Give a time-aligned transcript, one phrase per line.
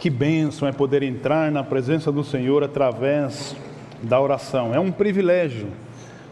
[0.00, 3.54] Que bênção é poder entrar na presença do Senhor através
[4.02, 4.74] da oração.
[4.74, 5.66] É um privilégio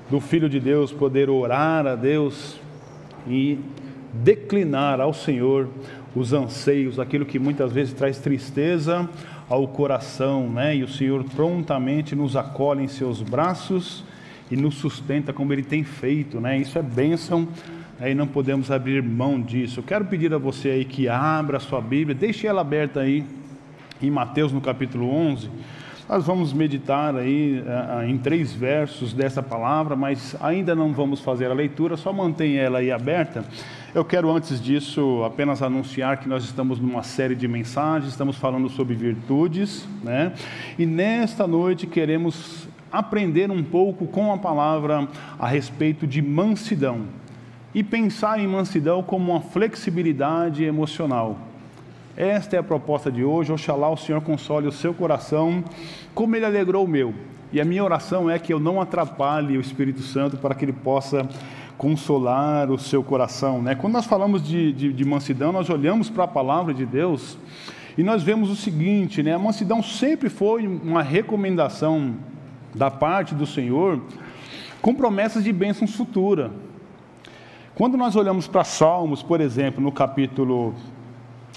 [0.09, 2.59] do Filho de Deus poder orar a Deus
[3.27, 3.59] e
[4.11, 5.69] declinar ao Senhor
[6.17, 9.07] os anseios, aquilo que muitas vezes traz tristeza
[9.51, 10.75] ao coração, né?
[10.75, 14.03] E o Senhor prontamente nos acolhe em seus braços
[14.51, 16.57] e nos sustenta como Ele tem feito, né?
[16.57, 17.47] Isso é bênção
[18.01, 19.81] aí não podemos abrir mão disso.
[19.81, 23.25] Eu quero pedir a você aí que abra a sua Bíblia, deixe ela aberta aí
[24.03, 25.51] em Mateus no capítulo 11.
[26.09, 31.51] Nós vamos meditar aí uh, em três versos dessa palavra, mas ainda não vamos fazer
[31.51, 33.45] a leitura, só mantenha ela aí aberta.
[33.95, 38.71] Eu quero antes disso apenas anunciar que nós estamos numa série de mensagens, estamos falando
[38.71, 40.33] sobre virtudes, né?
[40.79, 45.07] E nesta noite queremos aprender um pouco com a palavra
[45.39, 47.03] a respeito de mansidão
[47.75, 51.48] e pensar em mansidão como uma flexibilidade emocional.
[52.21, 53.53] Esta é a proposta de hoje.
[53.53, 55.63] Oxalá o Senhor console o seu coração,
[56.13, 57.15] como ele alegrou o meu.
[57.53, 60.73] E a minha oração é que eu não atrapalhe o Espírito Santo para que ele
[60.73, 61.29] possa
[61.77, 63.63] consolar o seu coração.
[63.63, 63.77] Né?
[63.77, 67.39] Quando nós falamos de, de, de mansidão, nós olhamos para a palavra de Deus
[67.97, 69.35] e nós vemos o seguinte: né?
[69.35, 72.17] a mansidão sempre foi uma recomendação
[72.75, 74.03] da parte do Senhor
[74.83, 76.51] com promessas de bênçãos futuras.
[77.77, 80.75] Quando nós olhamos para Salmos, por exemplo, no capítulo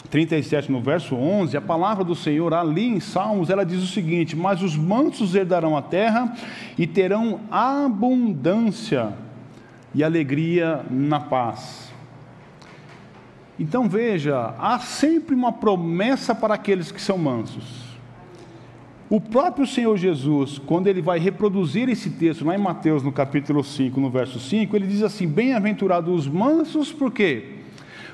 [0.10, 4.36] 37, no verso 11, a palavra do Senhor ali em Salmos, ela diz o seguinte:
[4.36, 6.34] Mas os mansos herdarão a terra
[6.78, 9.14] e terão abundância
[9.94, 11.92] e alegria na paz.
[13.60, 17.92] Então veja, há sempre uma promessa para aqueles que são mansos.
[19.10, 23.64] O próprio Senhor Jesus, quando ele vai reproduzir esse texto lá em Mateus, no capítulo
[23.64, 27.61] 5, no verso 5, ele diz assim: Bem-aventurados os mansos, por quê?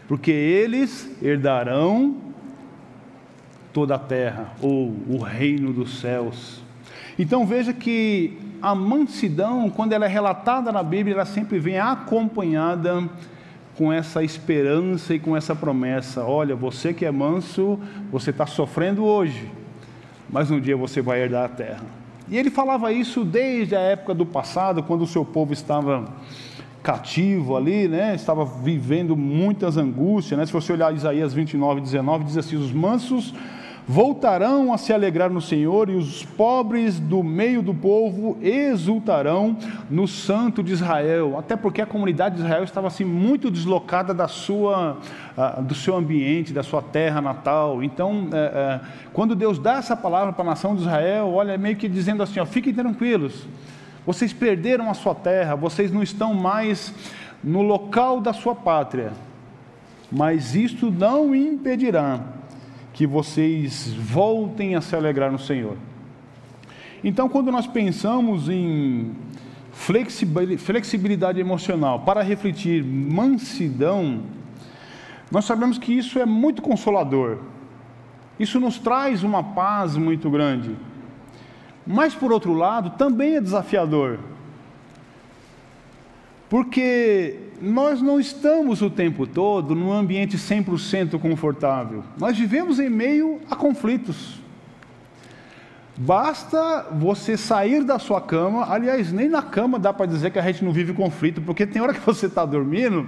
[0.08, 2.16] Porque eles herdarão
[3.74, 6.62] toda a terra, ou o reino dos céus.
[7.20, 13.08] Então veja que a mansidão, quando ela é relatada na Bíblia, ela sempre vem acompanhada
[13.78, 17.80] com essa esperança e com essa promessa: olha, você que é manso,
[18.12, 19.52] você está sofrendo hoje
[20.30, 21.84] mas um dia você vai herdar a terra.
[22.30, 26.06] E ele falava isso desde a época do passado, quando o seu povo estava
[26.88, 28.16] cativo ali, né?
[28.16, 30.40] estava vivendo muitas angústias.
[30.40, 30.46] Né?
[30.46, 33.34] Se você olhar Isaías 29, 19, diz assim: Os mansos
[33.86, 39.58] voltarão a se alegrar no Senhor, e os pobres do meio do povo exultarão
[39.90, 41.38] no Santo de Israel.
[41.38, 44.98] Até porque a comunidade de Israel estava assim muito deslocada da sua,
[45.64, 47.84] do seu ambiente, da sua terra natal.
[47.84, 48.80] Então, é, é,
[49.12, 52.40] quando Deus dá essa palavra para a nação de Israel, olha, meio que dizendo assim:
[52.40, 53.46] ó, fiquem tranquilos,
[54.08, 56.94] vocês perderam a sua terra, vocês não estão mais
[57.44, 59.12] no local da sua pátria,
[60.10, 62.22] mas isto não impedirá
[62.94, 65.76] que vocês voltem a se alegrar no Senhor.
[67.04, 69.14] Então, quando nós pensamos em
[69.74, 74.22] flexibilidade emocional para refletir mansidão,
[75.30, 77.40] nós sabemos que isso é muito consolador.
[78.40, 80.76] Isso nos traz uma paz muito grande.
[81.88, 84.20] Mas, por outro lado, também é desafiador.
[86.50, 92.04] Porque nós não estamos o tempo todo num ambiente 100% confortável.
[92.18, 94.40] Nós vivemos em meio a conflitos.
[96.00, 100.44] Basta você sair da sua cama, aliás, nem na cama dá para dizer que a
[100.44, 103.08] gente não vive conflito, porque tem hora que você está dormindo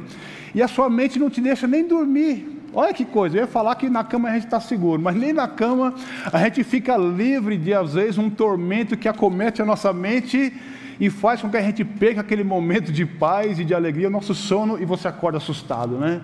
[0.56, 2.59] e a sua mente não te deixa nem dormir.
[2.74, 5.34] Olha que coisa, eu ia falar que na cama a gente está seguro, mas nem
[5.34, 5.94] na cama
[6.31, 10.53] a gente fica livre de, às vezes, um tormento que acomete a nossa mente
[11.00, 14.12] e faz com que a gente perca aquele momento de paz e de alegria, o
[14.12, 16.22] nosso sono, e você acorda assustado, né?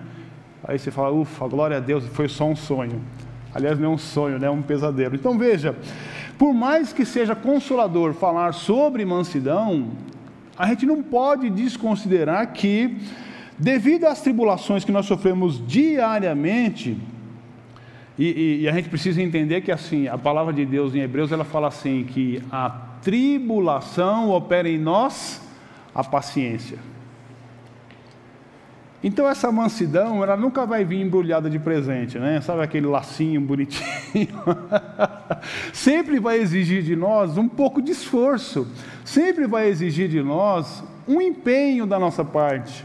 [0.62, 3.00] Aí você fala, ufa, glória a Deus, foi só um sonho.
[3.54, 4.48] Aliás, não é um sonho, né?
[4.48, 5.14] é um pesadelo.
[5.14, 5.74] Então veja,
[6.36, 9.92] por mais que seja consolador falar sobre mansidão,
[10.58, 12.98] a gente não pode desconsiderar que,
[13.58, 16.98] devido às tribulações que nós sofremos diariamente,
[18.18, 21.32] e, e, e, a gente precisa entender que assim a palavra de Deus em Hebreus
[21.32, 22.70] ela fala assim que a
[23.02, 25.42] tribulação opera em nós
[25.94, 26.78] a paciência.
[29.04, 32.40] Então essa mansidão, ela nunca vai vir embrulhada de presente, né?
[32.40, 33.84] Sabe aquele lacinho bonitinho?
[35.72, 38.66] sempre vai exigir de nós um pouco de esforço,
[39.04, 42.84] sempre vai exigir de nós um empenho da nossa parte.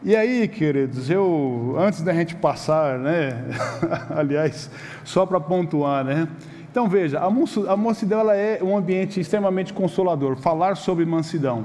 [0.00, 3.44] E aí, queridos, eu antes da gente passar, né?
[4.14, 4.70] Aliás,
[5.02, 6.28] só para pontuar, né?
[6.70, 10.36] Então veja, a mansidão ela é um ambiente extremamente consolador.
[10.36, 11.64] Falar sobre mansidão.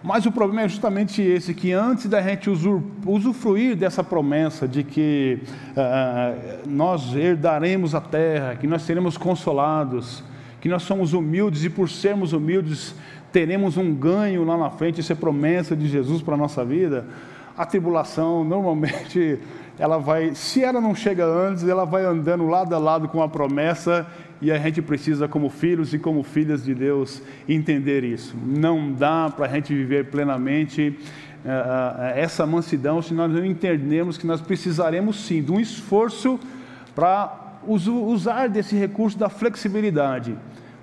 [0.00, 5.40] Mas o problema é justamente esse, que antes da gente usufruir dessa promessa de que
[5.70, 10.22] uh, nós herdaremos a terra, que nós seremos consolados,
[10.60, 12.94] que nós somos humildes e por sermos humildes
[13.32, 17.06] teremos um ganho lá na frente, isso é promessa de Jesus para a nossa vida,
[17.56, 19.38] a tribulação normalmente
[19.78, 23.28] ela vai, se ela não chega antes, ela vai andando lado a lado com a
[23.28, 24.06] promessa
[24.40, 28.36] e a gente precisa, como filhos e como filhas de Deus, entender isso.
[28.44, 30.98] Não dá para a gente viver plenamente
[31.44, 36.40] uh, essa mansidão se nós não entendermos que nós precisaremos sim de um esforço
[36.94, 40.36] para usar desse recurso da flexibilidade.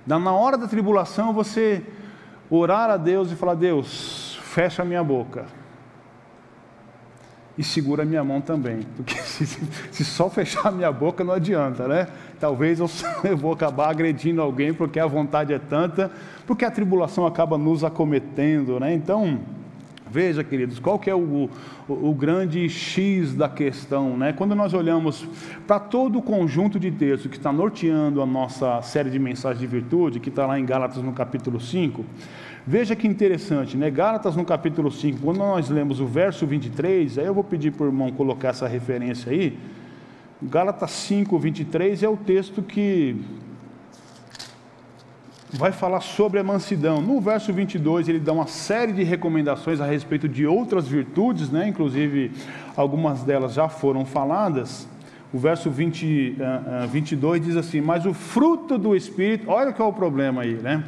[0.06, 1.82] Na hora da tribulação, você
[2.50, 5.46] orar a Deus e falar: Deus, fecha a minha boca
[7.56, 11.34] e segura a minha mão também, porque se, se, só fechar a minha boca não
[11.34, 12.08] adianta, né?
[12.38, 12.90] Talvez eu,
[13.24, 16.10] eu vou acabar agredindo alguém porque a vontade é tanta,
[16.46, 18.94] porque a tribulação acaba nos acometendo, né?
[18.94, 19.40] Então,
[20.10, 21.48] veja, queridos, qual que é o,
[21.88, 24.32] o, o grande X da questão, né?
[24.32, 25.26] Quando nós olhamos
[25.66, 29.66] para todo o conjunto de textos que está norteando a nossa série de mensagens de
[29.66, 32.04] virtude, que está lá em Gálatas no capítulo 5,
[32.66, 33.90] Veja que interessante, né?
[33.90, 37.84] Gálatas no capítulo 5, quando nós lemos o verso 23, aí eu vou pedir para
[37.84, 39.58] o irmão colocar essa referência aí.
[40.42, 43.16] Gálatas 5, 23 é o texto que
[45.52, 47.00] vai falar sobre a mansidão.
[47.00, 51.68] No verso 22, ele dá uma série de recomendações a respeito de outras virtudes, né?
[51.68, 52.32] inclusive
[52.76, 54.86] algumas delas já foram faladas.
[55.32, 59.88] O verso 20, uh, uh, 22 diz assim: Mas o fruto do Espírito, olha qual
[59.88, 60.84] é o problema aí, né?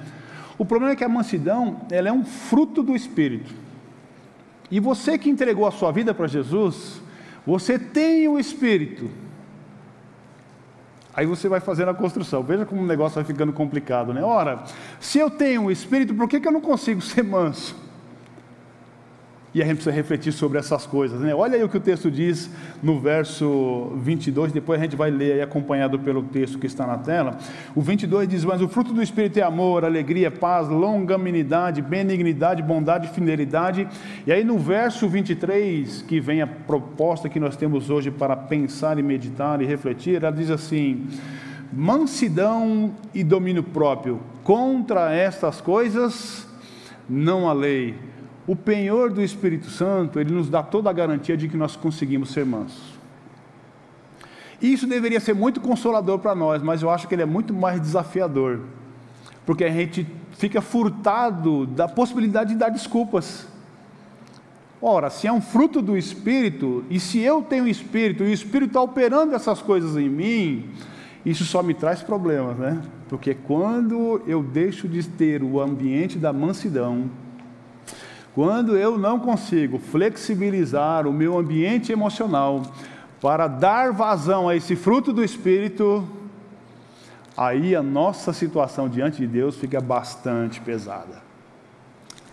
[0.59, 3.55] O problema é que a mansidão, ela é um fruto do Espírito.
[4.70, 7.00] E você que entregou a sua vida para Jesus,
[7.47, 9.08] você tem o Espírito.
[11.14, 12.43] Aí você vai fazendo a construção.
[12.43, 14.23] Veja como o negócio vai ficando complicado, né?
[14.23, 14.62] Ora,
[14.99, 17.81] se eu tenho o Espírito, por que, que eu não consigo ser manso?
[19.55, 21.21] E a gente precisa refletir sobre essas coisas.
[21.21, 21.35] Né?
[21.35, 22.49] Olha aí o que o texto diz
[22.83, 26.97] no verso 22, depois a gente vai ler aí acompanhado pelo texto que está na
[26.97, 27.37] tela.
[27.75, 33.09] O 22 diz: Mas o fruto do Espírito é amor, alegria, paz, longanimidade, benignidade, bondade,
[33.09, 33.87] fidelidade.
[34.27, 38.99] E aí no verso 23, que vem a proposta que nós temos hoje para pensar
[38.99, 41.07] e meditar e refletir, ela diz assim:
[41.71, 44.21] mansidão e domínio próprio.
[44.43, 46.49] Contra estas coisas
[47.07, 48.12] não há lei
[48.47, 52.31] o penhor do Espírito Santo, ele nos dá toda a garantia de que nós conseguimos
[52.31, 53.00] ser mansos.
[54.61, 57.81] Isso deveria ser muito consolador para nós, mas eu acho que ele é muito mais
[57.81, 58.61] desafiador,
[59.44, 63.47] porque a gente fica furtado da possibilidade de dar desculpas.
[64.81, 68.71] Ora, se é um fruto do Espírito, e se eu tenho Espírito, e o Espírito
[68.71, 70.71] está operando essas coisas em mim,
[71.25, 72.83] isso só me traz problemas, né?
[73.09, 77.09] Porque quando eu deixo de ter o ambiente da mansidão,
[78.34, 82.62] quando eu não consigo flexibilizar o meu ambiente emocional
[83.20, 86.06] para dar vazão a esse fruto do Espírito,
[87.37, 91.20] aí a nossa situação diante de Deus fica bastante pesada.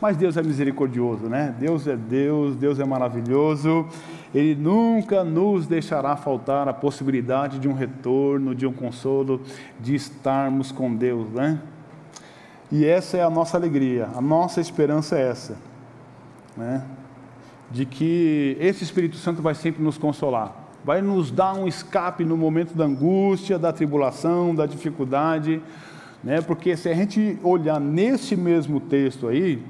[0.01, 1.53] Mas Deus é misericordioso, né?
[1.59, 3.85] Deus é Deus, Deus é maravilhoso.
[4.33, 9.41] Ele nunca nos deixará faltar a possibilidade de um retorno, de um consolo,
[9.77, 11.59] de estarmos com Deus, né?
[12.71, 15.68] E essa é a nossa alegria, a nossa esperança é essa
[16.59, 16.83] né?
[17.71, 20.53] de que esse Espírito Santo vai sempre nos consolar,
[20.83, 25.61] vai nos dar um escape no momento da angústia, da tribulação, da dificuldade,
[26.23, 26.41] né?
[26.41, 29.63] porque se a gente olhar nesse mesmo texto aí,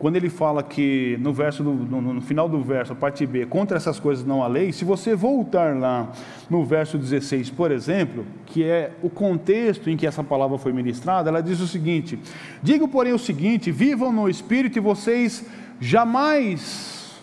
[0.00, 3.76] quando ele fala que no verso no, no, final do verso, a parte B, contra
[3.76, 6.10] essas coisas não há lei, se você voltar lá
[6.48, 11.28] no verso 16, por exemplo, que é o contexto em que essa palavra foi ministrada,
[11.28, 12.18] ela diz o seguinte:
[12.62, 15.44] Digo, porém, o seguinte: vivam no espírito e vocês
[15.80, 17.14] jamais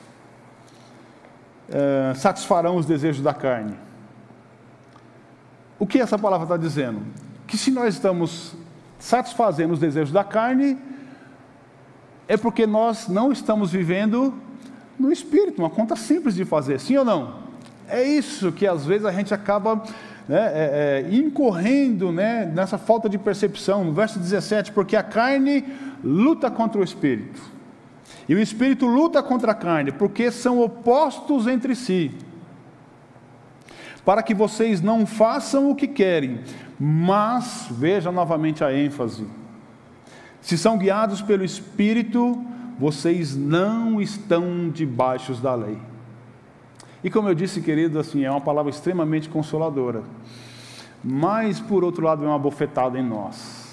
[1.70, 3.78] é, satisfarão os desejos da carne.
[5.80, 7.02] O que essa palavra está dizendo?
[7.46, 8.56] Que se nós estamos
[8.98, 10.78] satisfazendo os desejos da carne,
[12.28, 14.34] é porque nós não estamos vivendo
[15.00, 17.48] no espírito, uma conta simples de fazer, sim ou não?
[17.88, 19.76] É isso que às vezes a gente acaba
[20.28, 23.84] né, é, é, incorrendo né, nessa falta de percepção.
[23.84, 25.64] No verso 17, porque a carne
[26.04, 27.57] luta contra o espírito
[28.28, 32.12] e o espírito luta contra a carne, porque são opostos entre si.
[34.04, 36.42] Para que vocês não façam o que querem,
[36.80, 39.26] mas, veja novamente a ênfase:
[40.42, 42.42] se são guiados pelo espírito,
[42.80, 45.78] vocês não estão debaixo da lei.
[47.04, 50.04] E como eu disse, querido, assim, é uma palavra extremamente consoladora.
[51.04, 53.67] Mas, por outro lado, é uma bofetada em nós.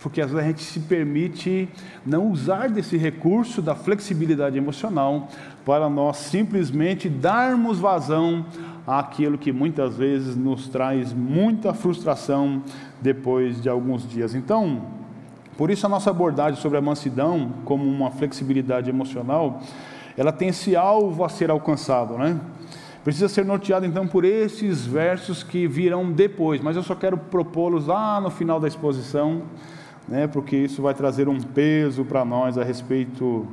[0.00, 1.68] Porque às vezes a gente se permite
[2.04, 5.28] não usar desse recurso da flexibilidade emocional
[5.64, 8.46] para nós simplesmente darmos vazão
[8.86, 12.62] àquilo que muitas vezes nos traz muita frustração
[13.00, 14.34] depois de alguns dias.
[14.34, 14.82] Então,
[15.56, 19.60] por isso a nossa abordagem sobre a mansidão como uma flexibilidade emocional,
[20.16, 22.38] ela tem esse alvo a ser alcançado, né?
[23.02, 27.86] Precisa ser norteado então por esses versos que virão depois, mas eu só quero propô-los
[27.86, 29.42] lá no final da exposição
[30.08, 33.46] né, porque isso vai trazer um peso para nós a respeito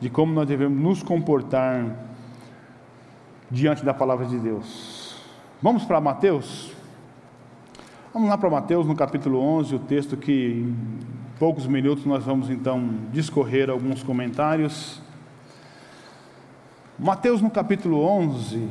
[0.00, 1.84] de como nós devemos nos comportar
[3.50, 5.16] diante da palavra de Deus.
[5.60, 6.72] Vamos para Mateus?
[8.12, 10.76] Vamos lá para Mateus no capítulo 11, o texto que em
[11.38, 15.02] poucos minutos nós vamos então discorrer alguns comentários.
[16.98, 18.68] Mateus no capítulo 11,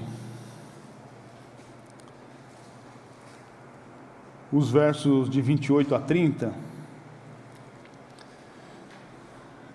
[4.51, 6.68] os versos de 28 a 30.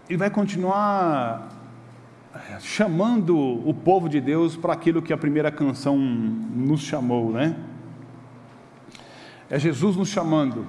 [0.09, 1.49] Ele vai continuar
[2.35, 7.57] eh, chamando o povo de Deus para aquilo que a primeira canção nos chamou, né?
[9.49, 10.67] É Jesus nos chamando.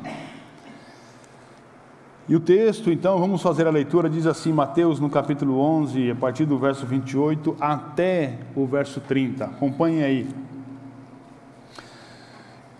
[2.27, 6.15] E o texto, então, vamos fazer a leitura, diz assim, Mateus no capítulo 11, a
[6.15, 9.45] partir do verso 28 até o verso 30.
[9.45, 10.27] Acompanhe aí.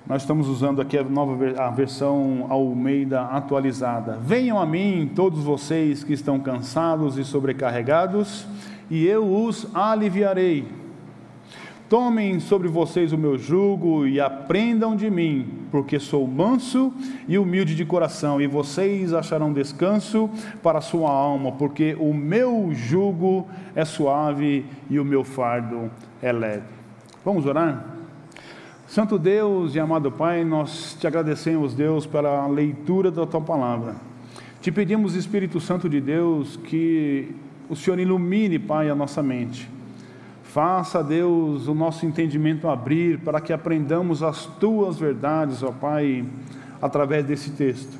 [0.08, 4.20] Nós estamos usando aqui a nova a versão Almeida atualizada.
[4.22, 8.46] Venham a mim, todos vocês que estão cansados e sobrecarregados,
[8.88, 10.68] e eu os aliviarei.
[11.90, 16.94] Tomem sobre vocês o meu jugo e aprendam de mim, porque sou manso
[17.28, 20.30] e humilde de coração, e vocês acharão descanso
[20.62, 25.90] para a sua alma, porque o meu jugo é suave e o meu fardo
[26.22, 26.68] é leve.
[27.24, 27.95] Vamos orar?
[28.96, 33.98] Santo Deus e amado Pai, nós te agradecemos, Deus, pela leitura da tua palavra.
[34.62, 37.36] Te pedimos, Espírito Santo de Deus, que
[37.70, 39.70] o Senhor ilumine, Pai, a nossa mente.
[40.44, 46.24] Faça, Deus, o nosso entendimento abrir para que aprendamos as tuas verdades, ó Pai,
[46.82, 47.98] através desse texto.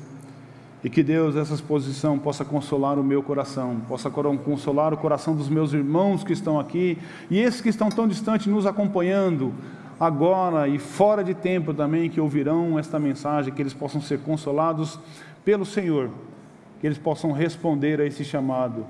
[0.82, 5.50] E que Deus, essa exposição possa consolar o meu coração, possa consolar o coração dos
[5.50, 6.96] meus irmãos que estão aqui
[7.30, 9.52] e esses que estão tão distantes nos acompanhando
[9.98, 14.98] agora e fora de tempo também, que ouvirão esta mensagem, que eles possam ser consolados
[15.44, 16.10] pelo Senhor,
[16.80, 18.86] que eles possam responder a esse chamado.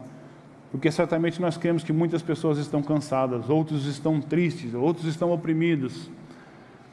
[0.70, 6.10] Porque certamente nós cremos que muitas pessoas estão cansadas, outros estão tristes, outros estão oprimidos.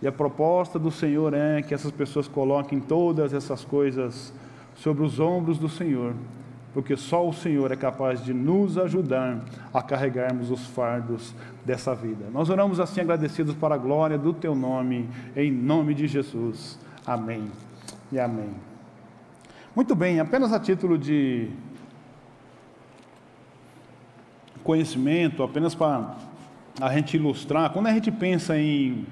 [0.02, 4.34] E a proposta do Senhor é que essas pessoas coloquem todas essas coisas
[4.76, 6.14] sobre os ombros do Senhor
[6.74, 9.40] porque só o Senhor é capaz de nos ajudar
[9.74, 12.26] a carregarmos os fardos dessa vida.
[12.32, 16.80] Nós oramos assim agradecidos para a glória do teu nome, em nome de Jesus.
[17.06, 17.52] Amém
[18.12, 18.50] e amém.
[19.76, 21.50] Muito bem, apenas a título de
[24.64, 26.16] conhecimento, apenas para
[26.82, 29.06] a gente ilustrar, quando a gente pensa em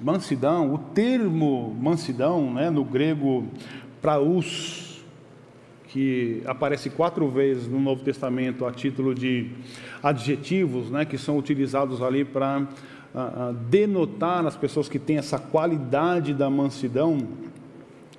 [0.00, 3.46] mansidão, o termo mansidão, né, no grego
[4.00, 4.81] praus,
[5.92, 9.50] que aparece quatro vezes no Novo Testamento a título de
[10.02, 12.62] adjetivos, né, que são utilizados ali para uh,
[13.18, 17.18] uh, denotar as pessoas que têm essa qualidade da mansidão.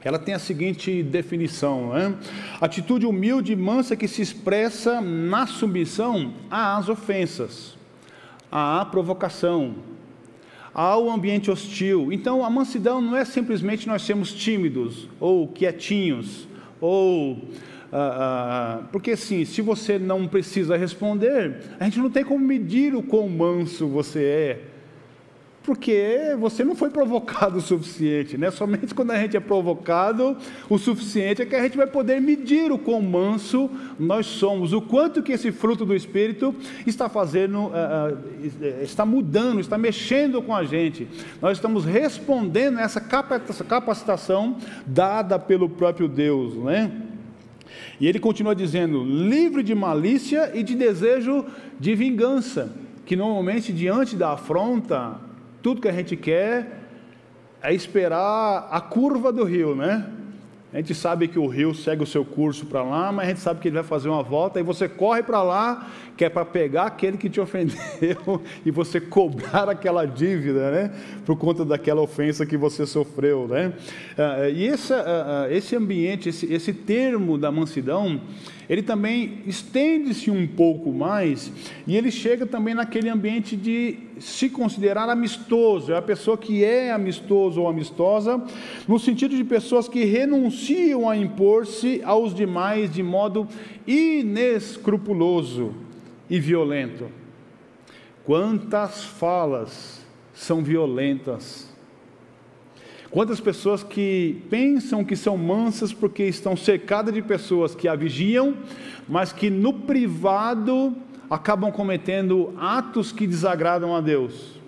[0.04, 2.16] Ela tem a seguinte definição: né?
[2.62, 7.76] atitude humilde e mansa que se expressa na submissão às ofensas,
[8.52, 9.74] à provocação,
[10.72, 12.14] ao ambiente hostil.
[12.14, 16.53] Então, a mansidão não é simplesmente nós sermos tímidos ou quietinhos
[16.84, 17.38] ou
[17.96, 22.96] ah, ah, porque assim, se você não precisa responder, a gente não tem como medir
[22.96, 24.62] o quão manso você é,
[25.64, 28.52] porque você não foi provocado o suficiente, né?
[28.52, 30.38] Somente quando a gente é provocado
[30.70, 34.82] o suficiente é que a gente vai poder medir o quão manso nós somos, o
[34.82, 36.54] quanto que esse fruto do Espírito
[36.86, 38.14] está fazendo, ah,
[38.82, 41.08] está mudando, está mexendo com a gente.
[41.42, 46.92] Nós estamos respondendo a essa capacitação dada pelo próprio Deus, né?
[48.00, 51.46] E ele continua dizendo: livre de malícia e de desejo
[51.80, 52.72] de vingança,
[53.06, 55.20] que normalmente diante da afronta
[55.64, 56.82] tudo que a gente quer
[57.62, 60.06] é esperar a curva do rio, né?
[60.74, 63.42] A gente sabe que o rio segue o seu curso para lá, mas a gente
[63.42, 66.44] sabe que ele vai fazer uma volta e você corre para lá, que é para
[66.44, 70.92] pegar aquele que te ofendeu e você cobrar aquela dívida, né?
[71.26, 73.72] Por conta daquela ofensa que você sofreu, né?
[74.18, 78.20] Ah, e esse, ah, ah, esse ambiente, esse, esse termo da mansidão,
[78.68, 81.52] ele também estende-se um pouco mais
[81.86, 85.92] e ele chega também naquele ambiente de se considerar amistoso.
[85.92, 88.44] É a pessoa que é amistoso ou amistosa,
[88.88, 93.48] no sentido de pessoas que renunciam a impor-se aos demais de modo
[93.86, 95.74] inescrupuloso
[96.30, 97.10] e violento.
[98.24, 101.74] Quantas falas são violentas
[103.14, 108.56] Quantas pessoas que pensam que são mansas porque estão cercadas de pessoas que a vigiam,
[109.08, 110.96] mas que no privado
[111.34, 114.62] acabam cometendo atos que desagradam a Deus.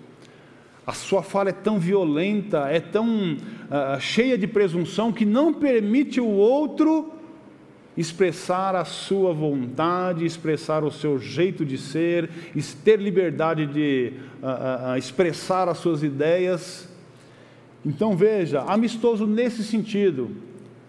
[0.86, 6.20] A sua fala é tão violenta, é tão uh, cheia de presunção que não permite
[6.20, 7.12] o outro
[7.96, 12.28] expressar a sua vontade, expressar o seu jeito de ser,
[12.84, 16.88] ter liberdade de uh, uh, expressar as suas ideias.
[17.84, 20.30] Então veja, amistoso nesse sentido.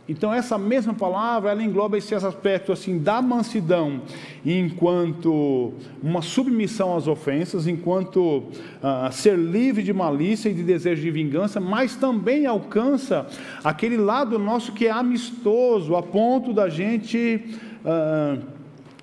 [0.10, 4.02] Então essa mesma palavra, ela engloba esse aspecto assim da mansidão,
[4.46, 11.12] enquanto uma submissão às ofensas, enquanto uh, ser livre de malícia e de desejo de
[11.12, 13.28] vingança, mas também alcança
[13.64, 17.44] aquele lado nosso que é amistoso, a ponto da gente
[17.84, 18.42] uh,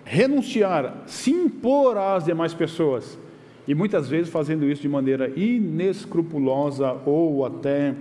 [0.04, 3.18] renunciar, se impor às demais pessoas.
[3.66, 7.94] E muitas vezes fazendo isso de maneira inescrupulosa ou até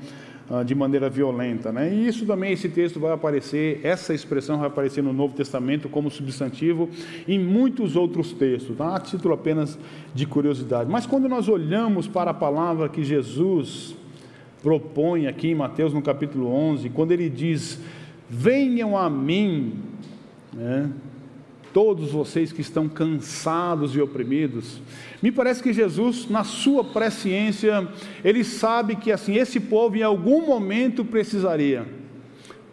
[0.65, 1.71] de maneira violenta.
[1.71, 1.93] Né?
[1.93, 6.11] E isso também, esse texto vai aparecer, essa expressão vai aparecer no Novo Testamento como
[6.11, 6.89] substantivo
[7.27, 8.95] em muitos outros textos, tá?
[8.95, 9.79] a título apenas
[10.13, 10.89] de curiosidade.
[10.89, 13.95] Mas quando nós olhamos para a palavra que Jesus
[14.61, 17.79] propõe aqui em Mateus no capítulo 11, quando ele diz:
[18.29, 19.73] Venham a mim,
[20.53, 20.89] né?
[21.73, 24.79] Todos vocês que estão cansados e oprimidos.
[25.21, 27.87] Me parece que Jesus, na sua presciência,
[28.23, 31.85] ele sabe que assim esse povo em algum momento precisaria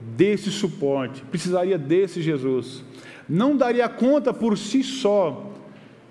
[0.00, 2.84] desse suporte, precisaria desse Jesus.
[3.28, 5.50] Não daria conta por si só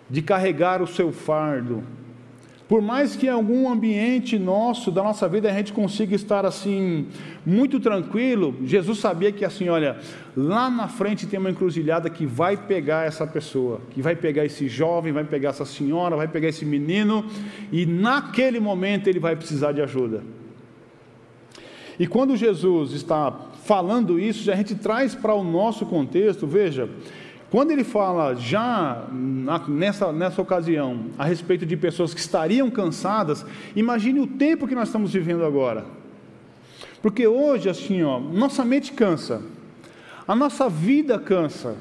[0.10, 1.84] de carregar o seu fardo,
[2.70, 7.08] por mais que em algum ambiente nosso, da nossa vida, a gente consiga estar assim,
[7.44, 9.98] muito tranquilo, Jesus sabia que assim, olha,
[10.38, 14.68] lá na frente tem uma encruzilhada que vai pegar essa pessoa, que vai pegar esse
[14.68, 17.26] jovem, vai pegar essa senhora, vai pegar esse menino,
[17.72, 20.22] e naquele momento ele vai precisar de ajuda.
[21.98, 23.32] E quando Jesus está
[23.66, 26.88] falando isso, a gente traz para o nosso contexto, veja,
[27.52, 33.44] quando ele fala já na, nessa, nessa ocasião a respeito de pessoas que estariam cansadas,
[33.76, 35.84] imagine o tempo que nós estamos vivendo agora.
[37.02, 39.42] Porque hoje, assim, ó, nossa mente cansa,
[40.28, 41.76] a nossa vida cansa.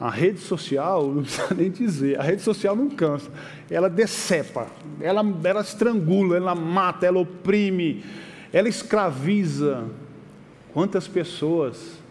[0.00, 3.30] A rede social, não precisa nem dizer, a rede social não cansa,
[3.70, 4.66] ela decepa,
[4.98, 8.02] ela, ela estrangula, ela mata, ela oprime,
[8.50, 9.84] ela escraviza.
[10.72, 12.01] Quantas pessoas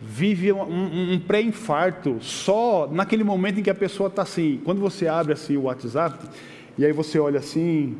[0.00, 4.60] vive um, um, um pré-infarto só naquele momento em que a pessoa está assim.
[4.64, 6.26] Quando você abre assim o WhatsApp
[6.78, 7.96] e aí você olha assim,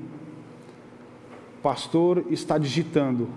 [1.62, 3.28] pastor está digitando.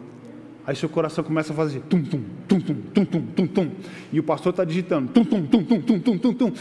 [0.66, 3.72] Aí seu coração começa a fazer tum tum tum tum tum tum tum tum
[4.14, 6.54] e o pastor está digitando tum tum tum tum tum tum tum tum.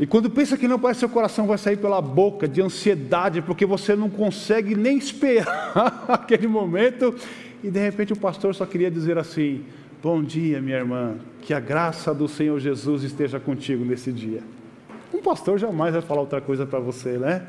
[0.00, 3.64] E quando pensa que não parece seu coração vai sair pela boca de ansiedade porque
[3.64, 7.14] você não consegue nem esperar aquele momento
[7.62, 9.64] e de repente o pastor só queria dizer assim:
[10.02, 11.14] Bom dia, minha irmã.
[11.42, 14.42] Que a graça do Senhor Jesus esteja contigo nesse dia.
[15.14, 17.46] Um pastor jamais vai falar outra coisa para você, né?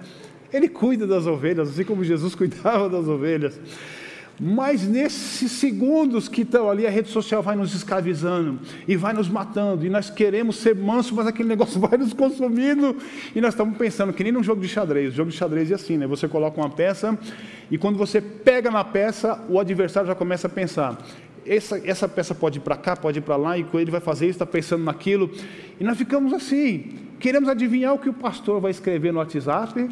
[0.53, 3.59] Ele cuida das ovelhas, assim como Jesus cuidava das ovelhas.
[4.39, 9.27] Mas nesses segundos que estão ali, a rede social vai nos escravizando e vai nos
[9.27, 12.95] matando, e nós queremos ser mansos, mas aquele negócio vai nos consumindo,
[13.35, 15.13] e nós estamos pensando que nem num jogo de xadrez.
[15.13, 16.05] O jogo de xadrez é assim, né?
[16.05, 17.17] Você coloca uma peça,
[17.71, 20.99] e quando você pega na peça, o adversário já começa a pensar:
[21.45, 24.25] essa, essa peça pode ir para cá, pode ir para lá, e ele vai fazer
[24.25, 25.31] isso, está pensando naquilo.
[25.79, 29.89] E nós ficamos assim, queremos adivinhar o que o pastor vai escrever no WhatsApp,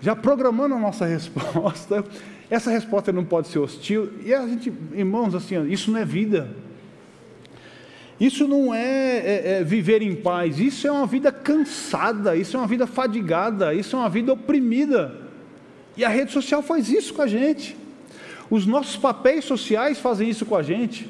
[0.00, 2.04] já programando a nossa resposta.
[2.50, 4.10] Essa resposta não pode ser hostil.
[4.24, 6.48] E a gente, irmãos, assim, isso não é vida.
[8.20, 12.60] Isso não é, é, é, viver em paz, isso é uma vida cansada, isso é
[12.60, 15.14] uma vida fadigada, isso é uma vida oprimida.
[15.96, 17.76] E a rede social faz isso com a gente.
[18.50, 21.08] Os nossos papéis sociais fazem isso com a gente.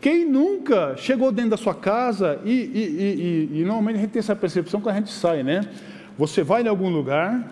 [0.00, 4.20] Quem nunca chegou dentro da sua casa e, e, e, e, normalmente a gente tem
[4.20, 5.62] essa percepção quando a gente sai, né?
[6.18, 7.48] Você vai em algum lugar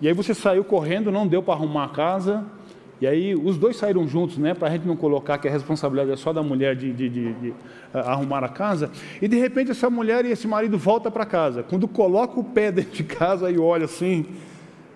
[0.00, 2.44] e aí você saiu correndo, não deu para arrumar a casa
[3.00, 4.52] e aí os dois saíram juntos, né?
[4.52, 7.32] Para a gente não colocar que a responsabilidade é só da mulher de, de, de,
[7.32, 7.54] de
[7.92, 8.90] arrumar a casa.
[9.22, 11.62] E de repente essa mulher e esse marido volta para casa.
[11.62, 14.26] Quando coloca o pé dentro de casa e olha assim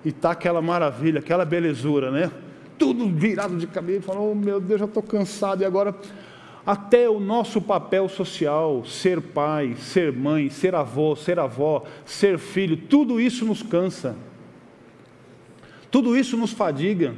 [0.05, 2.31] e tá aquela maravilha, aquela belezura, né?
[2.79, 5.95] Tudo virado de cabeça, falou, oh, meu Deus, já estou cansado, e agora
[6.67, 12.77] até o nosso papel social, ser pai, ser mãe, ser avô, ser avó, ser filho,
[12.77, 14.17] tudo isso nos cansa.
[15.91, 17.15] Tudo isso nos fadiga.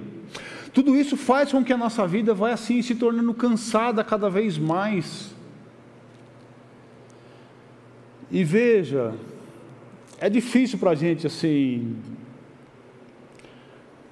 [0.72, 4.58] Tudo isso faz com que a nossa vida vá assim se tornando cansada cada vez
[4.58, 5.34] mais.
[8.30, 9.14] E veja,
[10.18, 11.96] é difícil para a gente assim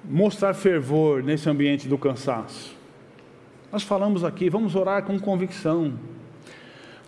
[0.09, 2.75] mostrar fervor nesse ambiente do cansaço.
[3.71, 5.93] Nós falamos aqui, vamos orar com convicção.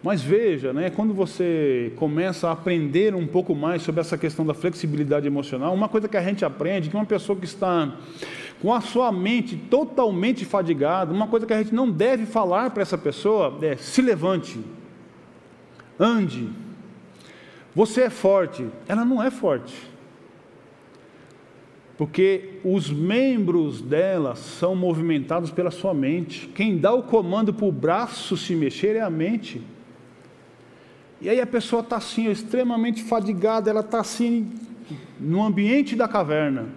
[0.03, 4.53] Mas veja, né, quando você começa a aprender um pouco mais sobre essa questão da
[4.53, 7.95] flexibilidade emocional, uma coisa que a gente aprende, que uma pessoa que está
[8.61, 12.81] com a sua mente totalmente fadigada, uma coisa que a gente não deve falar para
[12.81, 14.59] essa pessoa é: se levante,
[15.99, 16.49] ande,
[17.75, 18.67] você é forte.
[18.87, 19.96] Ela não é forte
[21.97, 26.47] porque os membros dela são movimentados pela sua mente.
[26.49, 29.61] Quem dá o comando para o braço se mexer é a mente.
[31.19, 34.51] E aí a pessoa está assim, extremamente fadigada, ela está assim,
[35.19, 36.67] no ambiente da caverna.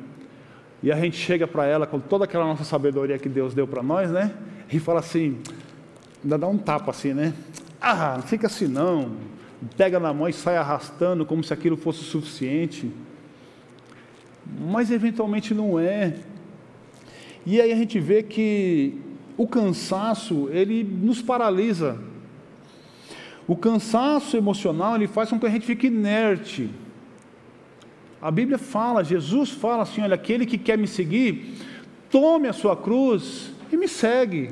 [0.83, 3.83] E a gente chega para ela com toda aquela nossa sabedoria que Deus deu para
[3.83, 4.33] nós, né?
[4.73, 5.37] E fala assim,
[6.25, 7.35] ainda dá um tapa assim, né?
[7.79, 9.11] Ah, não fica assim não.
[9.77, 12.91] Pega na mão e sai arrastando como se aquilo fosse suficiente
[14.47, 16.17] mas eventualmente não é.
[17.45, 18.95] E aí a gente vê que
[19.37, 21.99] o cansaço, ele nos paralisa.
[23.47, 26.71] O cansaço emocional, ele faz com que a gente fique inerte.
[28.21, 31.55] A Bíblia fala, Jesus fala assim: olha, aquele que quer me seguir,
[32.11, 34.51] tome a sua cruz e me segue.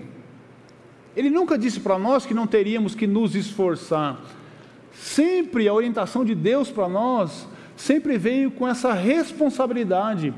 [1.15, 4.21] Ele nunca disse para nós que não teríamos que nos esforçar.
[4.93, 7.47] Sempre a orientação de Deus para nós
[7.79, 10.35] sempre veio com essa responsabilidade.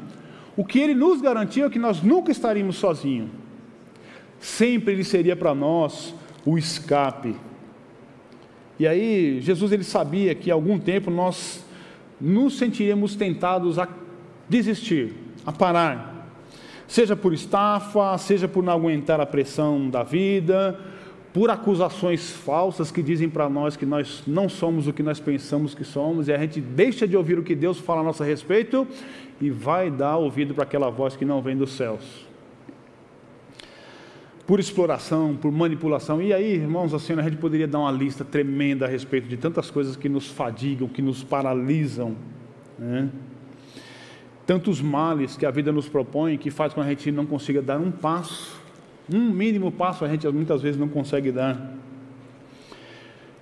[0.56, 3.30] O que ele nos garantiu é que nós nunca estaríamos sozinhos.
[4.38, 7.34] Sempre ele seria para nós o escape.
[8.78, 11.64] E aí, Jesus ele sabia que algum tempo nós
[12.20, 13.88] nos sentiríamos tentados a
[14.46, 16.26] desistir, a parar.
[16.86, 20.78] Seja por estafa, seja por não aguentar a pressão da vida,
[21.32, 25.74] por acusações falsas que dizem para nós que nós não somos o que nós pensamos
[25.74, 28.86] que somos, e a gente deixa de ouvir o que Deus fala a nosso respeito
[29.40, 32.28] e vai dar ouvido para aquela voz que não vem dos céus.
[34.44, 36.20] Por exploração, por manipulação.
[36.20, 39.70] E aí, irmãos, assim, a gente poderia dar uma lista tremenda a respeito de tantas
[39.70, 42.16] coisas que nos fadigam, que nos paralisam.
[42.76, 43.08] Né?
[44.44, 47.62] Tantos males que a vida nos propõe que faz com que a gente não consiga
[47.62, 48.59] dar um passo
[49.12, 51.74] um mínimo passo a gente muitas vezes não consegue dar.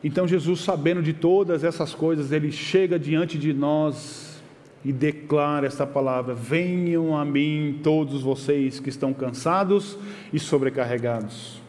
[0.02, 4.40] Então Jesus, sabendo de todas essas coisas, ele chega diante de nós
[4.84, 9.98] e declara esta palavra: Venham a mim todos vocês que estão cansados
[10.32, 11.60] e sobrecarregados.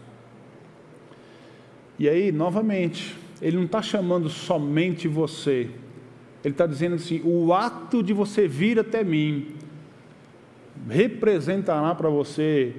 [1.97, 5.69] E aí, novamente, ele não está chamando somente você,
[6.43, 9.55] ele está dizendo assim: o ato de você vir até mim
[10.87, 12.75] representará para você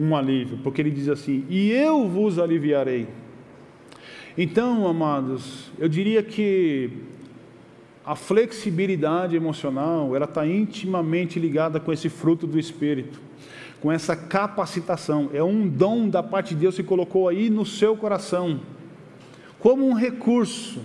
[0.00, 3.06] um alívio, porque ele diz assim: E eu vos aliviarei.
[4.38, 6.90] Então, amados, eu diria que
[8.04, 13.20] a flexibilidade emocional, ela está intimamente ligada com esse fruto do Espírito,
[13.82, 15.28] com essa capacitação.
[15.34, 18.60] É um dom da parte de Deus que colocou aí no seu coração,
[19.58, 20.80] como um recurso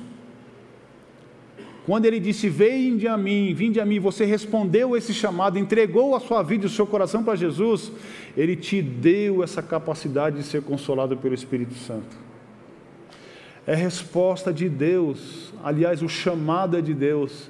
[1.85, 6.19] quando ele disse: Vinde a mim, vinde a mim, você respondeu esse chamado, entregou a
[6.19, 7.91] sua vida e o seu coração para Jesus,
[8.35, 12.25] ele te deu essa capacidade de ser consolado pelo Espírito Santo.
[13.67, 17.49] É resposta de Deus, aliás, o chamado é de Deus,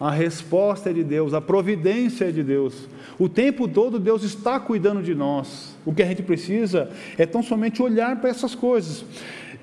[0.00, 2.88] a resposta é de Deus, a providência é de Deus.
[3.18, 5.76] O tempo todo Deus está cuidando de nós.
[5.84, 9.04] O que a gente precisa é tão somente olhar para essas coisas.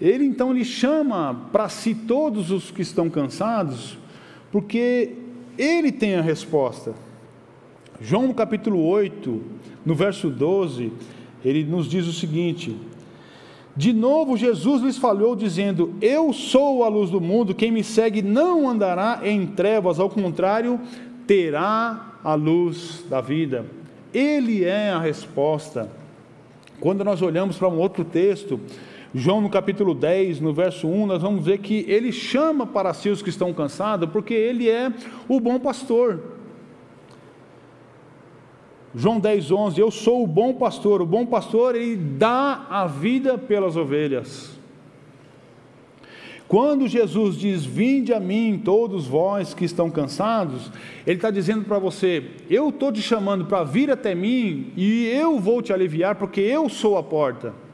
[0.02, 3.98] Ele então lhe chama para si todos os que estão cansados,
[4.56, 5.12] porque
[5.58, 6.94] ele tem a resposta.
[8.00, 9.42] João capítulo 8,
[9.86, 10.94] no verso 12,
[11.44, 12.74] ele nos diz o seguinte:
[13.76, 18.22] De novo Jesus lhes falou, dizendo: Eu sou a luz do mundo, quem me segue
[18.22, 20.80] não andará em trevas, ao contrário,
[21.28, 23.66] terá a luz da vida.
[24.14, 25.92] Ele é a resposta.
[26.80, 28.58] Quando nós olhamos para um outro texto,
[29.18, 33.08] João no capítulo 10, no verso 1, nós vamos ver que ele chama para si
[33.08, 34.92] os que estão cansados, porque ele é
[35.30, 36.22] o bom pastor.
[38.94, 43.38] João 10, 11, eu sou o bom pastor, o bom pastor ele dá a vida
[43.38, 44.60] pelas ovelhas.
[46.46, 50.70] Quando Jesus diz: Vinde a mim, todos vós que estão cansados,
[51.08, 55.40] Ele está dizendo para você: Eu estou te chamando para vir até mim e eu
[55.40, 57.65] vou te aliviar, porque eu sou a porta.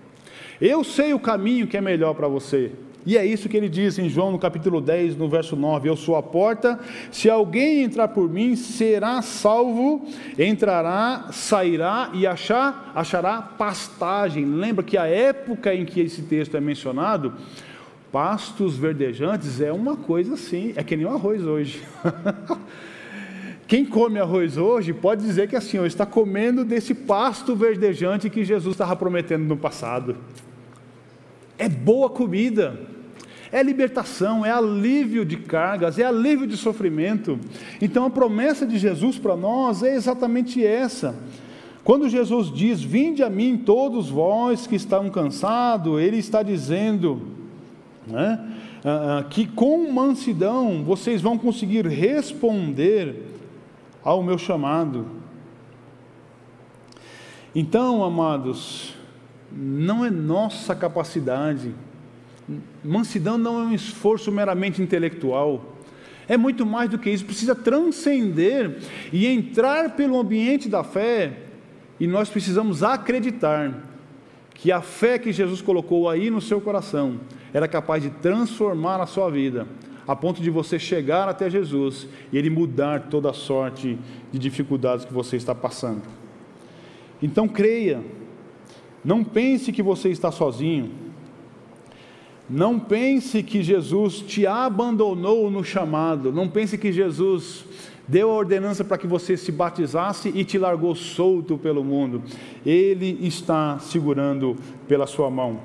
[0.62, 2.72] Eu sei o caminho que é melhor para você.
[3.04, 5.96] E é isso que ele diz em João no capítulo 10, no verso 9: Eu
[5.96, 6.80] sou a porta,
[7.12, 14.46] se alguém entrar por mim, será salvo, entrará, sairá e achar, achará pastagem.
[14.46, 17.34] Lembra que a época em que esse texto é mencionado,
[18.12, 21.82] pastos verdejantes é uma coisa assim, é que nem o arroz hoje.
[23.68, 28.76] Quem come arroz hoje pode dizer que assim, está comendo desse pasto verdejante que Jesus
[28.76, 30.18] estava prometendo no passado.
[31.62, 32.76] É boa comida,
[33.52, 37.40] é libertação, é alívio de cargas, é alívio de sofrimento.
[37.80, 41.16] Então a promessa de Jesus para nós é exatamente essa.
[41.84, 47.28] Quando Jesus diz: Vinde a mim, todos vós que estão cansados, Ele está dizendo
[48.08, 48.44] né,
[48.84, 53.28] ah, ah, que com mansidão vocês vão conseguir responder
[54.04, 55.06] ao meu chamado.
[57.54, 58.96] Então, amados,
[59.52, 61.74] não é nossa capacidade,
[62.84, 65.76] mansidão não é um esforço meramente intelectual,
[66.28, 68.78] é muito mais do que isso, precisa transcender
[69.12, 71.34] e entrar pelo ambiente da fé,
[72.00, 73.74] e nós precisamos acreditar
[74.54, 77.20] que a fé que Jesus colocou aí no seu coração
[77.54, 79.68] era capaz de transformar a sua vida
[80.08, 83.98] a ponto de você chegar até Jesus e Ele mudar toda a sorte
[84.32, 86.02] de dificuldades que você está passando.
[87.22, 88.04] Então creia,
[89.04, 90.92] não pense que você está sozinho,
[92.50, 97.66] não pense que Jesus te abandonou no chamado, não pense que Jesus
[98.08, 102.22] deu a ordenança para que você se batizasse e te largou solto pelo mundo.
[102.66, 105.62] Ele está segurando pela sua mão.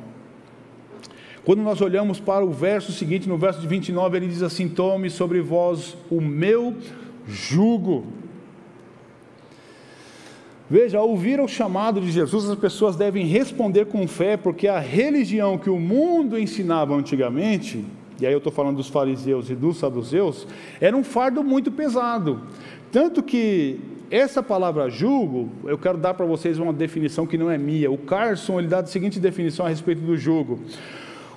[1.45, 5.11] Quando nós olhamos para o verso seguinte, no verso de 29, ele diz assim: Tome
[5.11, 6.75] sobre vós o meu
[7.27, 8.07] jugo.
[10.69, 14.81] Veja, ao ouvir o chamado de Jesus, as pessoas devem responder com fé, porque a
[14.81, 17.85] religião que o mundo ensinava antigamente,
[18.21, 20.47] e aí eu estou falando dos fariseus e dos saduceus,
[20.81, 22.41] era um fardo muito pesado.
[22.91, 23.79] Tanto que
[24.11, 27.91] essa palavra jugo, eu quero dar para vocês uma definição que não é minha.
[27.91, 30.59] O Carson ele dá a seguinte definição a respeito do jugo: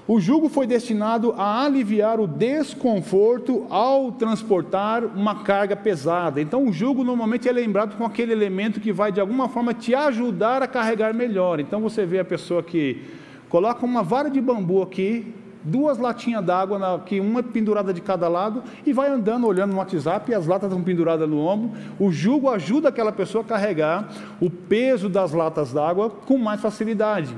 [0.10, 6.42] o jugo foi destinado a aliviar o desconforto ao transportar uma carga pesada.
[6.42, 9.94] Então, o jugo normalmente é lembrado com aquele elemento que vai de alguma forma te
[9.94, 11.60] ajudar a carregar melhor.
[11.60, 13.04] Então, você vê a pessoa que
[13.50, 15.32] coloca uma vara de bambu aqui,
[15.64, 20.32] duas latinhas d'água, que uma pendurada de cada lado, e vai andando olhando no WhatsApp
[20.32, 21.78] e as latas estão penduradas no ombro.
[22.00, 24.10] O jugo ajuda aquela pessoa a carregar
[24.42, 27.38] o peso das latas d'água com mais facilidade.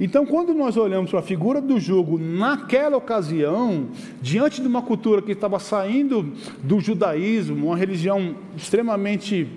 [0.00, 3.88] Então, quando nós olhamos para a figura do jugo naquela ocasião,
[4.20, 9.48] diante de uma cultura que estava saindo do judaísmo, uma religião extremamente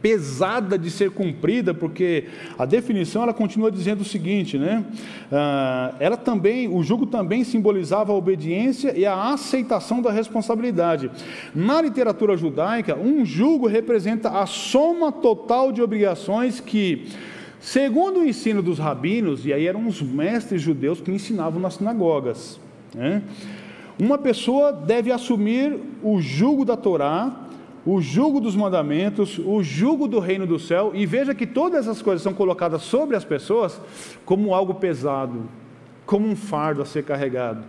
[0.00, 2.24] pesada de ser cumprida, porque
[2.56, 4.84] a definição ela continua dizendo o seguinte, né?
[5.32, 11.10] Ah, ela também, o jugo também simbolizava a obediência e a aceitação da responsabilidade.
[11.54, 17.08] Na literatura judaica, um jugo representa a soma total de obrigações que
[17.66, 22.60] Segundo o ensino dos rabinos, e aí eram os mestres judeus que ensinavam nas sinagogas,
[22.94, 23.24] né?
[23.98, 27.48] uma pessoa deve assumir o jugo da Torá,
[27.84, 32.00] o jugo dos mandamentos, o jugo do reino do céu, e veja que todas essas
[32.00, 33.80] coisas são colocadas sobre as pessoas
[34.24, 35.42] como algo pesado,
[36.06, 37.64] como um fardo a ser carregado.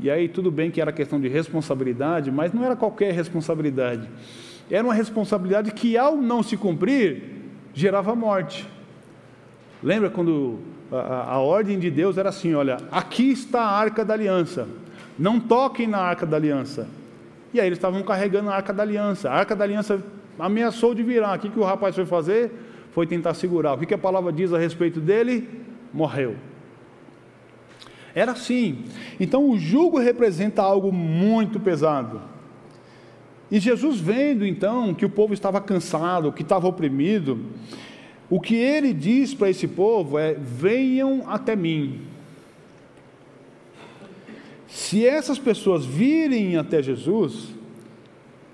[0.00, 4.10] E aí tudo bem que era questão de responsabilidade, mas não era qualquer responsabilidade.
[4.68, 8.66] Era uma responsabilidade que ao não se cumprir, gerava morte.
[9.82, 10.58] Lembra quando
[10.90, 14.68] a, a, ordem de Deus era assim: olha, aqui está a arca da aliança,
[15.18, 16.88] não toquem na arca da aliança.
[17.52, 19.30] E aí eles estavam carregando a arca da aliança.
[19.30, 20.02] A arca da aliança
[20.38, 21.36] ameaçou de virar.
[21.36, 22.52] O que, que o rapaz foi fazer?
[22.92, 23.74] Foi tentar segurar.
[23.74, 25.48] O que, que a palavra diz a respeito dele?
[25.92, 26.36] Morreu.
[28.14, 28.84] Era assim.
[29.18, 32.20] Então o jugo representa algo muito pesado.
[33.50, 37.38] E Jesus vendo então que o povo estava cansado, que estava oprimido,
[38.30, 42.02] o que ele diz para esse povo é: venham até mim.
[44.66, 47.54] Se essas pessoas virem até Jesus,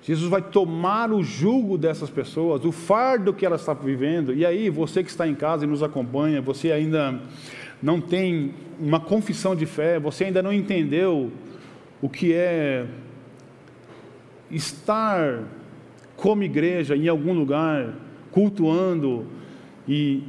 [0.00, 4.32] Jesus vai tomar o jugo dessas pessoas, o fardo que elas estão vivendo.
[4.32, 7.20] E aí, você que está em casa e nos acompanha, você ainda
[7.82, 11.32] não tem uma confissão de fé, você ainda não entendeu
[12.00, 12.86] o que é
[14.50, 15.42] estar
[16.16, 17.94] como igreja em algum lugar,
[18.30, 19.26] cultuando,
[19.86, 20.22] e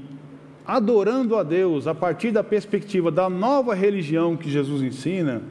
[0.66, 5.42] adorando a Deus a partir da perspectiva da nova religião que Jesus ensina,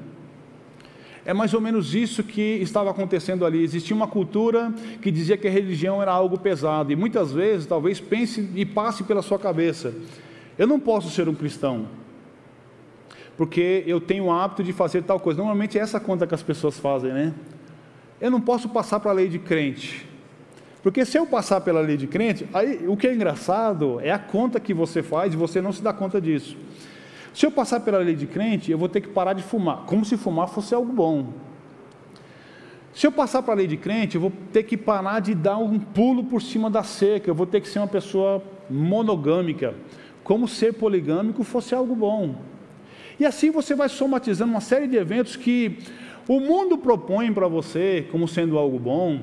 [1.24, 3.62] é mais ou menos isso que estava acontecendo ali.
[3.62, 7.98] Existia uma cultura que dizia que a religião era algo pesado, e muitas vezes, talvez
[7.98, 9.94] pense e passe pela sua cabeça
[10.58, 11.86] Eu não posso ser um cristão,
[13.36, 15.38] porque eu tenho o hábito de fazer tal coisa.
[15.38, 17.34] Normalmente é essa conta que as pessoas fazem, né?
[18.20, 20.06] Eu não posso passar para a lei de crente.
[20.84, 24.18] Porque se eu passar pela lei de crente, aí o que é engraçado é a
[24.18, 26.58] conta que você faz e você não se dá conta disso.
[27.32, 30.04] Se eu passar pela lei de crente, eu vou ter que parar de fumar, como
[30.04, 31.28] se fumar fosse algo bom.
[32.92, 35.56] Se eu passar para a lei de crente, eu vou ter que parar de dar
[35.56, 39.72] um pulo por cima da cerca, eu vou ter que ser uma pessoa monogâmica,
[40.22, 42.34] como ser poligâmico fosse algo bom.
[43.18, 45.78] E assim você vai somatizando uma série de eventos que
[46.28, 49.22] o mundo propõe para você como sendo algo bom,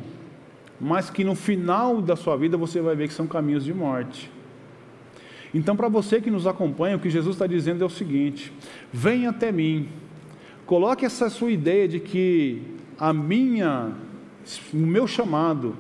[0.81, 4.31] mas que no final da sua vida você vai ver que são caminhos de morte.
[5.53, 8.51] Então, para você que nos acompanha, o que Jesus está dizendo é o seguinte:
[8.91, 9.89] venha até mim,
[10.65, 12.63] coloque essa sua ideia de que
[12.97, 13.91] a minha,
[14.73, 15.75] o meu chamado,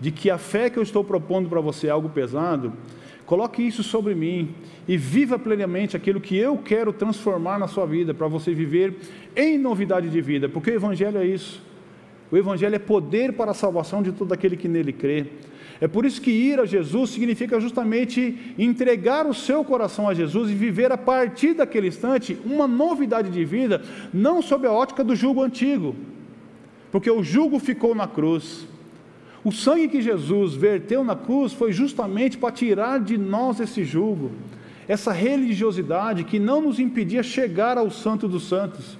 [0.00, 2.72] de que a fé que eu estou propondo para você é algo pesado,
[3.26, 4.54] coloque isso sobre mim
[4.88, 8.96] e viva plenamente aquilo que eu quero transformar na sua vida, para você viver
[9.34, 11.65] em novidade de vida, porque o Evangelho é isso.
[12.30, 15.26] O Evangelho é poder para a salvação de todo aquele que nele crê.
[15.80, 20.50] É por isso que ir a Jesus significa justamente entregar o seu coração a Jesus
[20.50, 25.14] e viver a partir daquele instante uma novidade de vida, não sob a ótica do
[25.14, 25.94] jugo antigo,
[26.90, 28.66] porque o jugo ficou na cruz.
[29.44, 34.32] O sangue que Jesus verteu na cruz foi justamente para tirar de nós esse jugo,
[34.88, 38.98] essa religiosidade que não nos impedia chegar ao Santo dos Santos.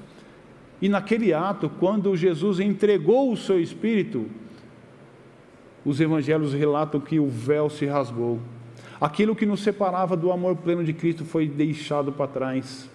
[0.80, 4.26] E naquele ato, quando Jesus entregou o seu espírito,
[5.84, 8.40] os evangelhos relatam que o véu se rasgou.
[9.00, 12.90] Aquilo que nos separava do amor pleno de Cristo foi deixado para trás.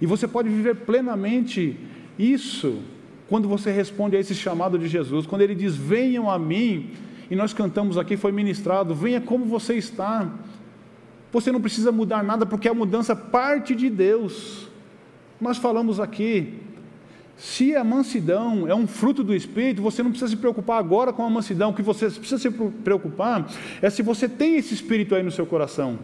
[0.00, 1.76] E você pode viver plenamente
[2.18, 2.82] isso
[3.28, 6.90] quando você responde a esse chamado de Jesus, quando ele diz: Venham a mim,
[7.30, 10.30] e nós cantamos aqui, foi ministrado, venha como você está.
[11.32, 14.68] Você não precisa mudar nada, porque a mudança parte de Deus.
[15.40, 16.60] Nós falamos aqui,
[17.36, 21.24] se a mansidão é um fruto do Espírito, você não precisa se preocupar agora com
[21.24, 21.70] a mansidão.
[21.70, 25.46] O que você precisa se preocupar é se você tem esse Espírito aí no seu
[25.46, 25.98] coração.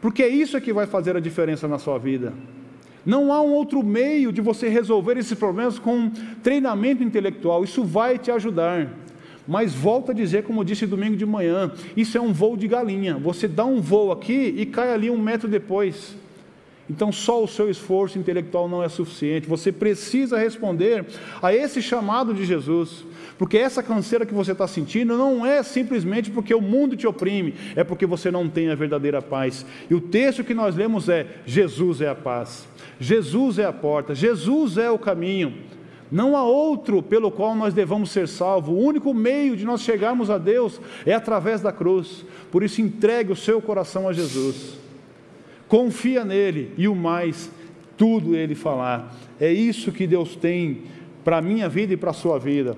[0.00, 2.32] Porque é isso que vai fazer a diferença na sua vida.
[3.04, 6.10] Não há um outro meio de você resolver esses problemas com
[6.42, 7.64] treinamento intelectual.
[7.64, 8.88] Isso vai te ajudar.
[9.48, 13.18] Mas volto a dizer, como disse domingo de manhã, isso é um voo de galinha.
[13.18, 16.14] Você dá um voo aqui e cai ali um metro depois.
[16.90, 19.48] Então, só o seu esforço intelectual não é suficiente.
[19.48, 21.06] Você precisa responder
[21.40, 23.04] a esse chamado de Jesus.
[23.38, 27.54] Porque essa canseira que você está sentindo não é simplesmente porque o mundo te oprime,
[27.76, 29.64] é porque você não tem a verdadeira paz.
[29.88, 32.66] E o texto que nós lemos é: Jesus é a paz,
[32.98, 35.54] Jesus é a porta, Jesus é o caminho.
[36.10, 38.74] Não há outro pelo qual nós devamos ser salvos.
[38.74, 42.26] O único meio de nós chegarmos a Deus é através da cruz.
[42.50, 44.80] Por isso, entregue o seu coração a Jesus
[45.70, 47.48] confia nele e o mais,
[47.96, 49.14] tudo ele falar.
[49.40, 50.82] É isso que Deus tem
[51.24, 52.76] para a minha vida e para a sua vida.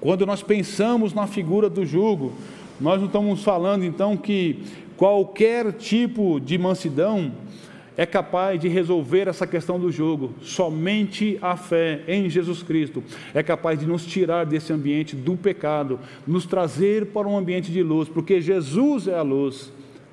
[0.00, 2.32] Quando nós pensamos na figura do jugo,
[2.80, 4.62] nós não estamos falando então que
[4.96, 7.32] qualquer tipo de mansidão
[7.98, 10.34] é capaz de resolver essa questão do jugo.
[10.40, 16.00] Somente a fé em Jesus Cristo é capaz de nos tirar desse ambiente do pecado,
[16.26, 19.70] nos trazer para um ambiente de luz, porque Jesus é a luz.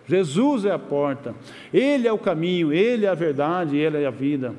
[0.08, 1.34] Jesus é a porta,
[1.74, 4.54] Ele é o caminho, Ele é a verdade, Ele é a vida.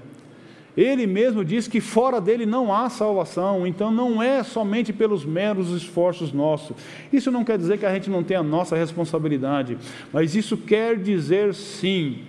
[0.76, 5.70] Ele mesmo diz que fora dele não há salvação, então não é somente pelos meros
[5.70, 6.76] esforços nossos.
[7.12, 9.78] Isso não quer dizer que a gente não tenha a nossa responsabilidade,
[10.12, 12.22] mas isso quer dizer sim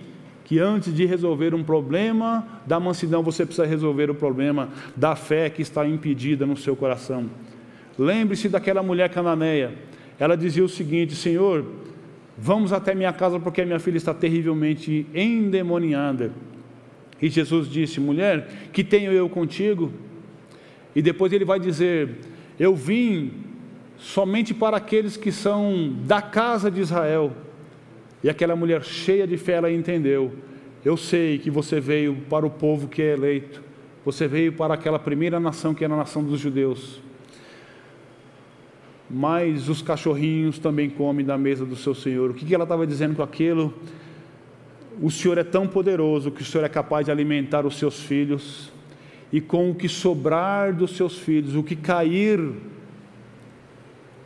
[0.44, 5.50] que antes de resolver um problema da mansidão, você precisa resolver o problema da fé
[5.50, 7.28] que está impedida no seu coração.
[7.98, 9.74] Lembre-se daquela mulher cananeia.
[10.20, 11.64] Ela dizia o seguinte: Senhor,
[12.38, 16.32] Vamos até minha casa porque minha filha está terrivelmente endemoniada.
[17.20, 19.90] E Jesus disse: Mulher, que tenho eu contigo?
[20.94, 22.18] E depois ele vai dizer:
[22.58, 23.32] Eu vim
[23.96, 27.32] somente para aqueles que são da casa de Israel.
[28.22, 30.34] E aquela mulher cheia de fé, ela entendeu:
[30.84, 33.62] Eu sei que você veio para o povo que é eleito,
[34.04, 37.05] você veio para aquela primeira nação que era a nação dos judeus
[39.08, 42.30] mas os cachorrinhos também comem da mesa do seu Senhor.
[42.30, 43.72] O que ela estava dizendo com aquilo?
[45.00, 48.72] O Senhor é tão poderoso que o Senhor é capaz de alimentar os seus filhos,
[49.32, 52.40] e com o que sobrar dos seus filhos, o que cair,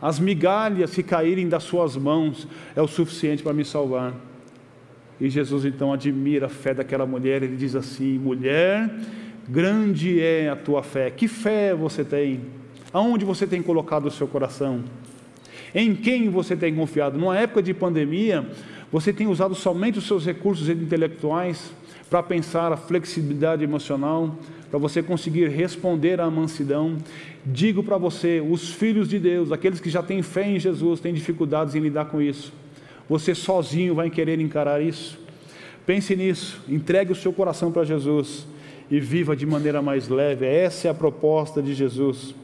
[0.01, 4.15] as migalhas que caírem das suas mãos, é o suficiente para me salvar.
[5.21, 8.91] E Jesus então admira a fé daquela mulher, ele diz assim: mulher,
[9.49, 12.60] grande é a tua fé, que fé você tem?
[12.93, 14.83] Aonde você tem colocado o seu coração?
[15.75, 17.19] Em quem você tem confiado?
[17.19, 18.47] Numa época de pandemia,
[18.93, 21.71] Você tem usado somente os seus recursos intelectuais
[22.09, 24.35] para pensar a flexibilidade emocional,
[24.69, 26.97] para você conseguir responder à mansidão.
[27.47, 31.15] Digo para você, os filhos de Deus, aqueles que já têm fé em Jesus, têm
[31.15, 32.53] dificuldades em lidar com isso.
[33.09, 35.19] Você sozinho vai querer encarar isso?
[35.87, 38.45] Pense nisso, entregue o seu coração para Jesus
[38.91, 40.47] e viva de maneira mais leve.
[40.47, 42.35] Essa é a proposta de Jesus.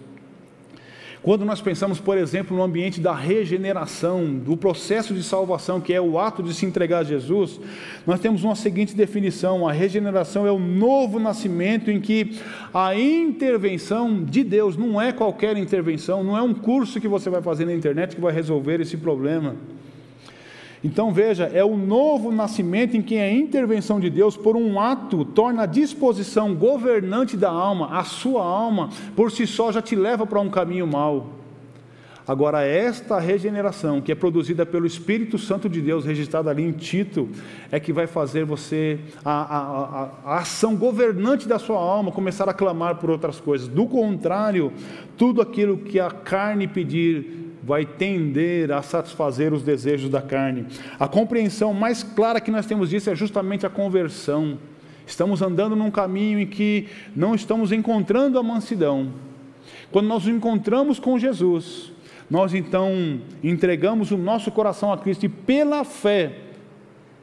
[1.26, 6.00] Quando nós pensamos, por exemplo, no ambiente da regeneração, do processo de salvação, que é
[6.00, 7.58] o ato de se entregar a Jesus,
[8.06, 12.38] nós temos uma seguinte definição: a regeneração é o novo nascimento em que
[12.72, 17.42] a intervenção de Deus não é qualquer intervenção, não é um curso que você vai
[17.42, 19.56] fazer na internet que vai resolver esse problema.
[20.86, 25.24] Então veja, é o novo nascimento em que a intervenção de Deus por um ato
[25.24, 30.24] torna a disposição governante da alma, a sua alma, por si só já te leva
[30.24, 31.32] para um caminho mau.
[32.24, 37.28] Agora, esta regeneração, que é produzida pelo Espírito Santo de Deus, registrada ali em Tito,
[37.70, 42.48] é que vai fazer você, a, a, a, a, ação governante da sua alma, começar
[42.48, 43.66] a clamar por outras coisas.
[43.66, 44.72] Do contrário,
[45.16, 50.66] tudo aquilo que a carne pedir, vai tender a satisfazer os desejos da carne.
[51.00, 54.56] A compreensão mais clara que nós temos disso é justamente a conversão.
[55.04, 59.08] Estamos andando num caminho em que não estamos encontrando a mansidão.
[59.90, 61.90] Quando nós nos encontramos com Jesus,
[62.30, 66.38] nós então entregamos o nosso coração a Cristo e pela fé,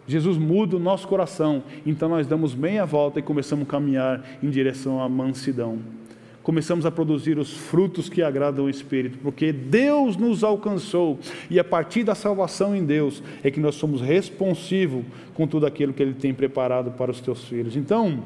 [0.05, 1.63] Jesus muda o nosso coração.
[1.85, 6.02] Então nós damos meia volta e começamos a caminhar em direção à mansidão
[6.43, 11.17] começamos a produzir os frutos que agradam o Espírito, porque Deus nos alcançou
[11.49, 15.93] e a partir da salvação em Deus é que nós somos responsivos com tudo aquilo
[15.93, 17.77] que Ele tem preparado para os teus filhos.
[17.77, 18.23] Então,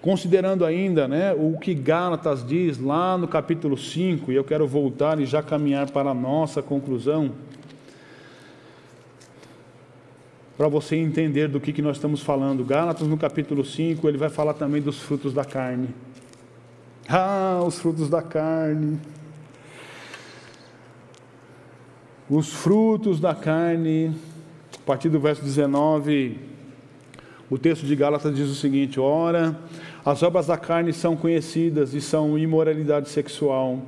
[0.00, 5.20] considerando ainda né, o que Gálatas diz lá no capítulo 5, e eu quero voltar
[5.20, 7.30] e já caminhar para a nossa conclusão,
[10.56, 12.64] para você entender do que, que nós estamos falando.
[12.64, 15.88] Gálatas no capítulo 5, ele vai falar também dos frutos da carne.
[17.08, 18.98] Ah, os frutos da carne.
[22.30, 24.14] Os frutos da carne,
[24.74, 26.38] a partir do verso 19,
[27.50, 29.58] o texto de Gálatas diz o seguinte: Ora,
[30.04, 33.82] as obras da carne são conhecidas e são imoralidade sexual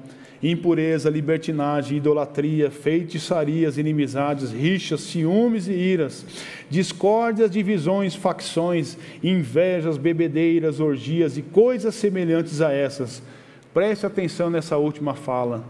[0.51, 6.26] impureza, libertinagem, idolatria, feitiçarias, inimizades, rixas, ciúmes e iras,
[6.68, 13.22] discórdias, divisões, facções, invejas, bebedeiras, orgias e coisas semelhantes a essas.
[13.72, 15.64] Preste atenção nessa última fala.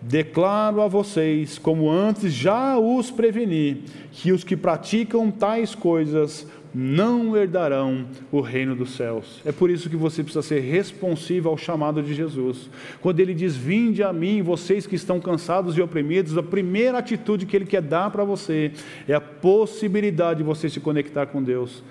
[0.00, 7.36] Declaro a vocês, como antes já os preveni, que os que praticam tais coisas não
[7.36, 9.40] herdarão o reino dos céus.
[9.44, 12.68] É por isso que você precisa ser responsivo ao chamado de Jesus.
[13.00, 17.46] Quando ele diz: Vinde a mim, vocês que estão cansados e oprimidos, a primeira atitude
[17.46, 18.72] que ele quer dar para você
[19.06, 21.82] é a possibilidade de você se conectar com Deus.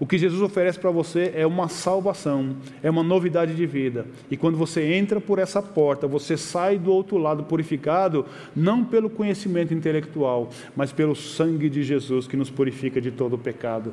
[0.00, 4.04] O que Jesus oferece para você é uma salvação, é uma novidade de vida.
[4.28, 8.26] E quando você entra por essa porta, você sai do outro lado purificado,
[8.56, 13.38] não pelo conhecimento intelectual, mas pelo sangue de Jesus que nos purifica de todo o
[13.38, 13.92] pecado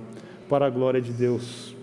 [0.50, 1.76] para a glória de Deus.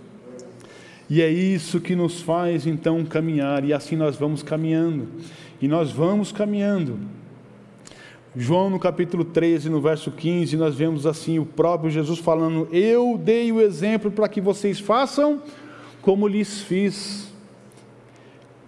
[1.08, 5.06] E é isso que nos faz então caminhar, e assim nós vamos caminhando,
[5.62, 6.98] e nós vamos caminhando.
[8.34, 13.16] João no capítulo 13, no verso 15, nós vemos assim o próprio Jesus falando: Eu
[13.16, 15.40] dei o exemplo para que vocês façam
[16.02, 17.32] como lhes fiz.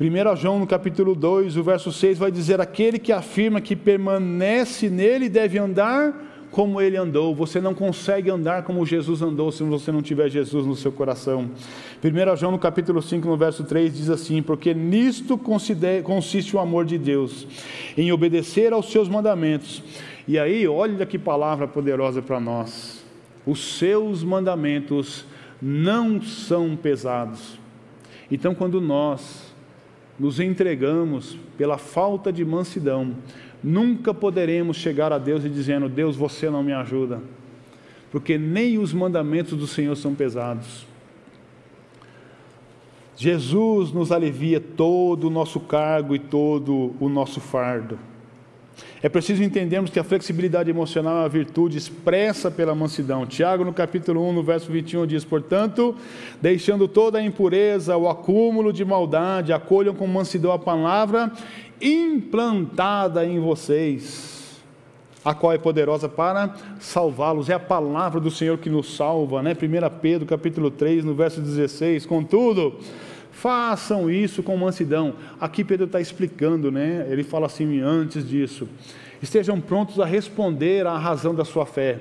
[0.01, 4.89] 1 João no capítulo 2, o verso 6 vai dizer: Aquele que afirma que permanece
[4.89, 7.35] nele deve andar como ele andou.
[7.35, 11.51] Você não consegue andar como Jesus andou se você não tiver Jesus no seu coração.
[12.03, 16.85] 1 João no capítulo 5, no verso 3 diz assim: "Porque nisto consiste o amor
[16.85, 17.47] de Deus,
[17.97, 19.83] em obedecer aos seus mandamentos".
[20.27, 23.05] E aí, olha que palavra poderosa para nós.
[23.47, 25.25] Os seus mandamentos
[25.61, 27.59] não são pesados.
[28.31, 29.55] Então, quando nós
[30.19, 33.15] nos entregamos pela falta de mansidão,
[33.63, 37.21] Nunca poderemos chegar a Deus e dizendo: Deus, você não me ajuda,
[38.11, 40.87] porque nem os mandamentos do Senhor são pesados.
[43.17, 47.99] Jesus nos alivia todo o nosso cargo e todo o nosso fardo.
[49.03, 53.27] É preciso entendermos que a flexibilidade emocional é uma virtude expressa pela mansidão.
[53.27, 55.97] Tiago, no capítulo 1, no verso 21, diz: Portanto,
[56.41, 61.33] deixando toda a impureza, o acúmulo de maldade, acolham com mansidão a palavra
[61.81, 64.61] implantada em vocês,
[65.25, 67.49] a qual é poderosa para salvá-los.
[67.49, 69.53] É a palavra do Senhor que nos salva, né?
[69.53, 72.07] 1 Pedro capítulo 3, no verso 16.
[72.07, 72.79] Contudo,
[73.31, 75.15] façam isso com mansidão.
[75.41, 77.07] Aqui Pedro está explicando, né?
[77.11, 78.69] Ele fala assim antes disso.
[79.23, 81.99] Estejam prontos a responder à razão da sua fé.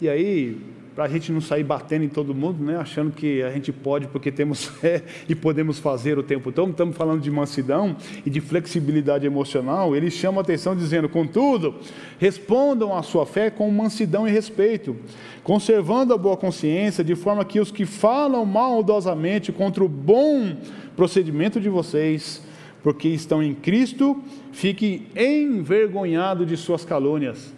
[0.00, 0.60] E aí,
[0.98, 4.08] para a gente não sair batendo em todo mundo, né, achando que a gente pode
[4.08, 6.72] porque temos fé e podemos fazer o tempo todo.
[6.72, 7.96] Estamos falando de mansidão
[8.26, 9.94] e de flexibilidade emocional.
[9.94, 11.76] Ele chama a atenção dizendo: contudo,
[12.18, 14.96] respondam à sua fé com mansidão e respeito,
[15.44, 20.56] conservando a boa consciência, de forma que os que falam maldosamente contra o bom
[20.96, 22.42] procedimento de vocês,
[22.82, 24.20] porque estão em Cristo,
[24.50, 27.54] fiquem envergonhados de suas calúnias.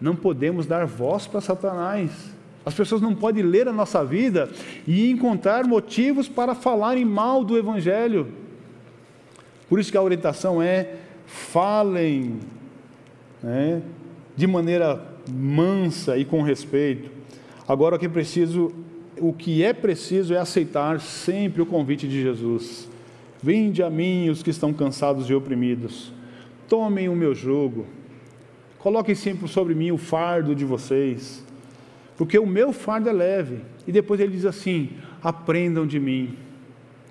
[0.00, 2.39] Não podemos dar voz para Satanás.
[2.64, 4.50] As pessoas não podem ler a nossa vida
[4.86, 8.28] e encontrar motivos para falarem mal do Evangelho.
[9.68, 10.96] Por isso que a orientação é:
[11.26, 12.38] falem
[13.42, 13.82] né,
[14.36, 17.10] de maneira mansa e com respeito.
[17.66, 18.72] Agora o que preciso,
[19.18, 22.88] o que é preciso é aceitar sempre o convite de Jesus.
[23.42, 26.12] Vinde a mim os que estão cansados e oprimidos.
[26.68, 27.86] Tomem o meu jugo.
[28.78, 31.42] Coloquem sempre sobre mim o fardo de vocês
[32.20, 33.60] porque o meu fardo é leve.
[33.86, 34.90] E depois ele diz assim:
[35.22, 36.34] aprendam de mim.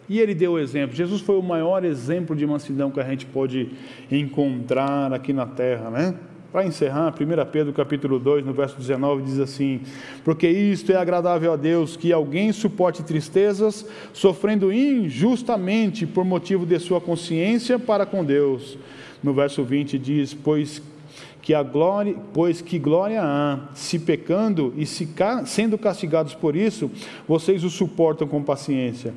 [0.07, 0.95] E ele deu o exemplo.
[0.95, 3.71] Jesus foi o maior exemplo de mansidão que a gente pode
[4.11, 6.13] encontrar aqui na terra, né?
[6.51, 9.81] Para encerrar, 1 Pedro capítulo 2, no verso 19, diz assim:
[10.23, 16.77] Porque isto é agradável a Deus, que alguém suporte tristezas, sofrendo injustamente por motivo de
[16.77, 18.77] sua consciência para com Deus.
[19.23, 20.79] No verso 20 diz: Pois
[21.41, 25.07] que a glória, pois que glória há, se pecando e se
[25.45, 26.91] sendo castigados por isso,
[27.27, 29.13] vocês o suportam com paciência.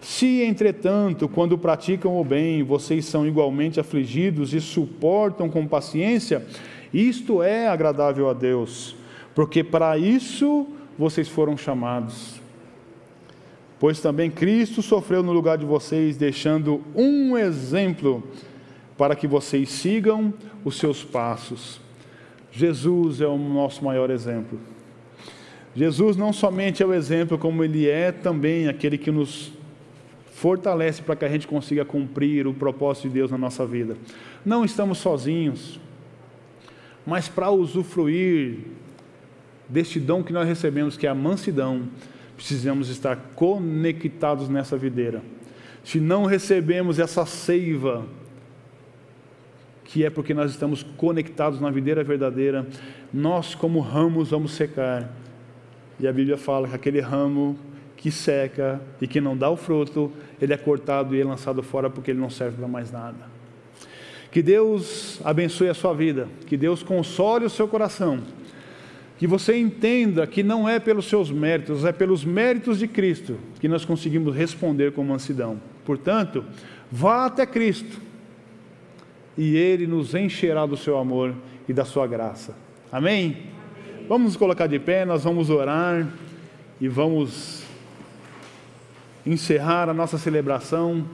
[0.00, 6.44] Se, entretanto, quando praticam o bem, vocês são igualmente afligidos e suportam com paciência,
[6.92, 8.96] isto é agradável a Deus,
[9.34, 10.66] porque para isso
[10.98, 12.40] vocês foram chamados.
[13.78, 18.22] Pois também Cristo sofreu no lugar de vocês, deixando um exemplo
[18.96, 20.32] para que vocês sigam
[20.64, 21.80] os seus passos.
[22.50, 24.58] Jesus é o nosso maior exemplo.
[25.74, 29.52] Jesus não somente é o exemplo, como ele é também aquele que nos
[30.32, 33.96] fortalece para que a gente consiga cumprir o propósito de Deus na nossa vida.
[34.44, 35.78] Não estamos sozinhos,
[37.06, 38.58] mas para usufruir
[39.68, 41.88] deste dom que nós recebemos, que é a mansidão,
[42.36, 45.22] precisamos estar conectados nessa videira.
[45.84, 48.06] Se não recebemos essa seiva,
[49.86, 52.66] que é porque nós estamos conectados na videira verdadeira,
[53.14, 55.10] nós, como ramos, vamos secar.
[55.98, 57.56] E a Bíblia fala que aquele ramo
[57.96, 61.88] que seca e que não dá o fruto, ele é cortado e é lançado fora
[61.88, 63.36] porque ele não serve para mais nada.
[64.30, 68.20] Que Deus abençoe a sua vida, que Deus console o seu coração,
[69.16, 73.68] que você entenda que não é pelos seus méritos, é pelos méritos de Cristo que
[73.68, 75.58] nós conseguimos responder com mansidão.
[75.86, 76.44] Portanto,
[76.90, 78.05] vá até Cristo
[79.36, 81.34] e Ele nos encherá do seu amor
[81.68, 82.56] e da sua graça.
[82.90, 83.36] Amém?
[84.08, 86.06] Vamos nos colocar de pé, nós vamos orar
[86.80, 87.64] e vamos
[89.26, 91.04] encerrar a nossa celebração.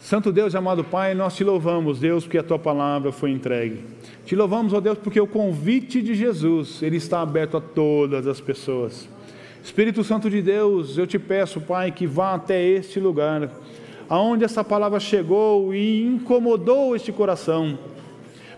[0.00, 3.84] Santo Deus amado Pai, nós te louvamos, Deus, porque a tua palavra foi entregue.
[4.24, 8.40] Te louvamos, ó Deus, porque o convite de Jesus, ele está aberto a todas as
[8.40, 9.08] pessoas.
[9.62, 13.48] Espírito Santo de Deus, eu te peço, Pai, que vá até este lugar,
[14.08, 17.78] aonde essa palavra chegou e incomodou este coração.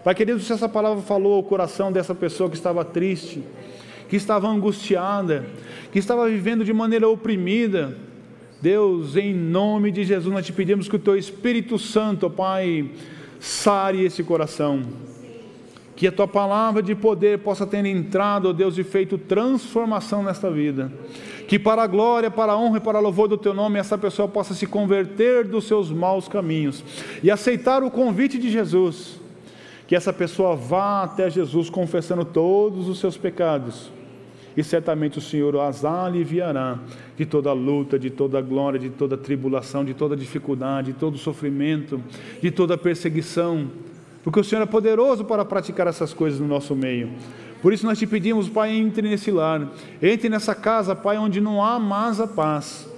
[0.02, 3.44] Pai querido, se essa palavra falou ao coração dessa pessoa que estava triste,
[4.08, 5.44] que estava angustiada,
[5.92, 7.96] que estava vivendo de maneira oprimida,
[8.62, 12.90] Deus, em nome de Jesus, nós te pedimos que o teu Espírito Santo, Pai,
[13.38, 14.82] sare esse coração
[15.96, 20.50] que a tua palavra de poder possa ter entrado, ó Deus, e feito transformação nesta
[20.50, 20.90] vida.
[21.46, 23.96] Que para a glória, para a honra e para a louvor do teu nome, essa
[23.96, 26.82] pessoa possa se converter dos seus maus caminhos
[27.22, 29.20] e aceitar o convite de Jesus.
[29.86, 33.92] Que essa pessoa vá até Jesus confessando todos os seus pecados.
[34.56, 36.78] E certamente o Senhor as aliviará
[37.16, 42.00] de toda luta, de toda glória, de toda tribulação, de toda dificuldade, de todo sofrimento,
[42.40, 43.68] de toda perseguição
[44.24, 47.10] porque o Senhor é poderoso para praticar essas coisas no nosso meio.
[47.60, 49.70] Por isso nós te pedimos, Pai, entre nesse lar,
[50.02, 52.88] entre nessa casa, Pai, onde não há mais a paz.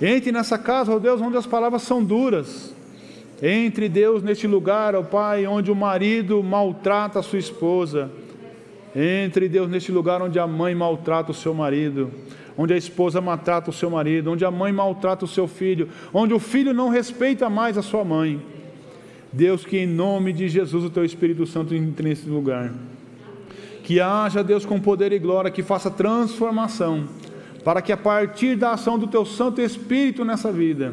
[0.00, 2.74] Entre nessa casa, ó Deus, onde as palavras são duras.
[3.40, 8.10] Entre Deus neste lugar, ó Pai, onde o marido maltrata a sua esposa.
[8.94, 12.10] Entre Deus neste lugar onde a mãe maltrata o seu marido,
[12.58, 16.34] onde a esposa maltrata o seu marido, onde a mãe maltrata o seu filho, onde
[16.34, 18.40] o filho não respeita mais a sua mãe.
[19.32, 22.72] Deus, que em nome de Jesus o teu Espírito Santo entre nesse lugar.
[23.82, 27.04] Que haja, Deus, com poder e glória, que faça transformação,
[27.64, 30.92] para que a partir da ação do teu Santo Espírito nessa vida,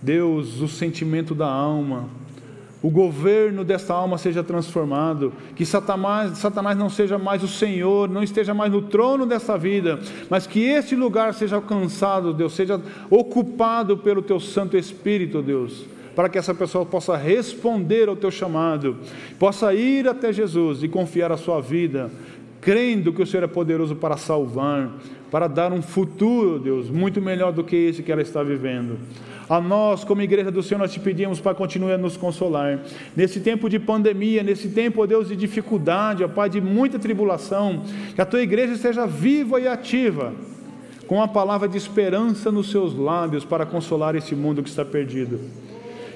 [0.00, 2.08] Deus, o sentimento da alma,
[2.82, 8.24] o governo desta alma seja transformado, que Satanás, Satanás não seja mais o Senhor, não
[8.24, 13.98] esteja mais no trono dessa vida, mas que este lugar seja alcançado, Deus, seja ocupado
[13.98, 15.84] pelo Teu Santo Espírito, Deus,
[16.14, 18.96] para que essa pessoa possa responder ao Teu chamado,
[19.38, 22.10] possa ir até Jesus e confiar a sua vida,
[22.60, 24.90] crendo que o Senhor é poderoso para salvar,
[25.30, 28.98] para dar um futuro, Deus, muito melhor do que esse que ela está vivendo.
[29.48, 32.80] A nós, como igreja do Senhor, nós te pedimos para continuar a nos consolar.
[33.16, 37.82] Nesse tempo de pandemia, nesse tempo, ó Deus, de dificuldade, ó Pai, de muita tribulação,
[38.14, 40.32] que a tua igreja esteja viva e ativa,
[41.06, 45.40] com a palavra de esperança nos seus lábios para consolar esse mundo que está perdido.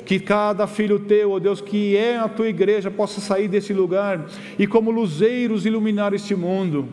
[0.06, 4.24] Que cada filho teu, ó Deus, que é a tua igreja, possa sair desse lugar
[4.58, 6.88] e, como luzeiros, iluminar este mundo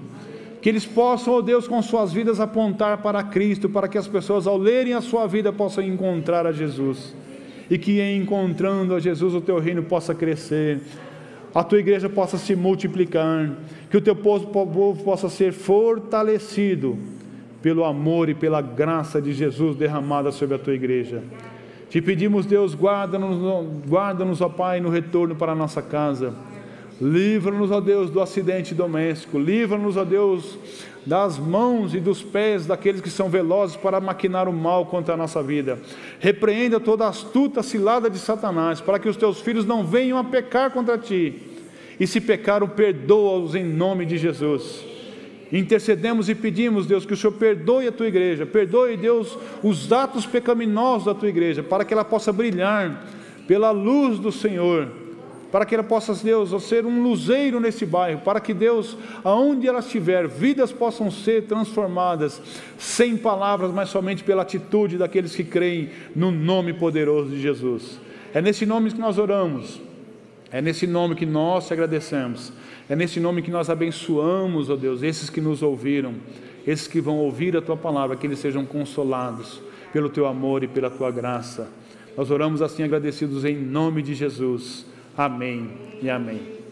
[0.64, 4.08] que eles possam, ó oh Deus, com suas vidas apontar para Cristo, para que as
[4.08, 7.14] pessoas, ao lerem a sua vida, possam encontrar a Jesus.
[7.70, 10.80] E que encontrando a Jesus, o teu reino possa crescer,
[11.54, 13.52] a tua igreja possa se multiplicar,
[13.90, 16.98] que o teu povo possa ser fortalecido
[17.62, 21.22] pelo amor e pela graça de Jesus derramada sobre a tua igreja.
[21.94, 23.38] Te pedimos, Deus, guarda-nos,
[23.88, 26.34] guarda-nos, ó Pai, no retorno para a nossa casa
[27.02, 29.38] Livra-nos, ó Deus, do acidente doméstico.
[29.38, 30.58] Livra-nos, ó Deus,
[31.06, 35.18] das mãos e dos pés daqueles que são velozes para maquinar o mal contra a
[35.18, 35.78] nossa vida.
[36.20, 40.24] Repreenda toda a astuta cilada de Satanás, para que os teus filhos não venham a
[40.24, 41.42] pecar contra ti.
[42.00, 44.93] E se pecaram, perdoa-os em nome de Jesus.
[45.54, 50.26] Intercedemos e pedimos, Deus, que o Senhor perdoe a tua igreja, perdoe, Deus, os atos
[50.26, 53.06] pecaminosos da tua igreja, para que ela possa brilhar
[53.48, 55.04] pela luz do Senhor
[55.54, 59.82] para que ela possa, Deus, ser um luzeiro nesse bairro, para que Deus, aonde ela
[59.82, 62.42] estiver, vidas possam ser transformadas,
[62.76, 68.00] sem palavras, mas somente pela atitude daqueles que creem no nome poderoso de Jesus.
[68.34, 69.80] É nesse nome que nós oramos,
[70.54, 72.54] é nesse nome que nós te agradecemos,
[72.88, 76.14] é nesse nome que nós abençoamos, ó Deus, esses que nos ouviram,
[76.66, 79.60] esses que vão ouvir a tua palavra, que eles sejam consolados
[79.92, 81.72] pelo teu amor e pela tua graça.
[82.16, 84.86] Nós oramos assim agradecidos em nome de Jesus.
[85.18, 85.72] Amém
[86.04, 86.63] e amém.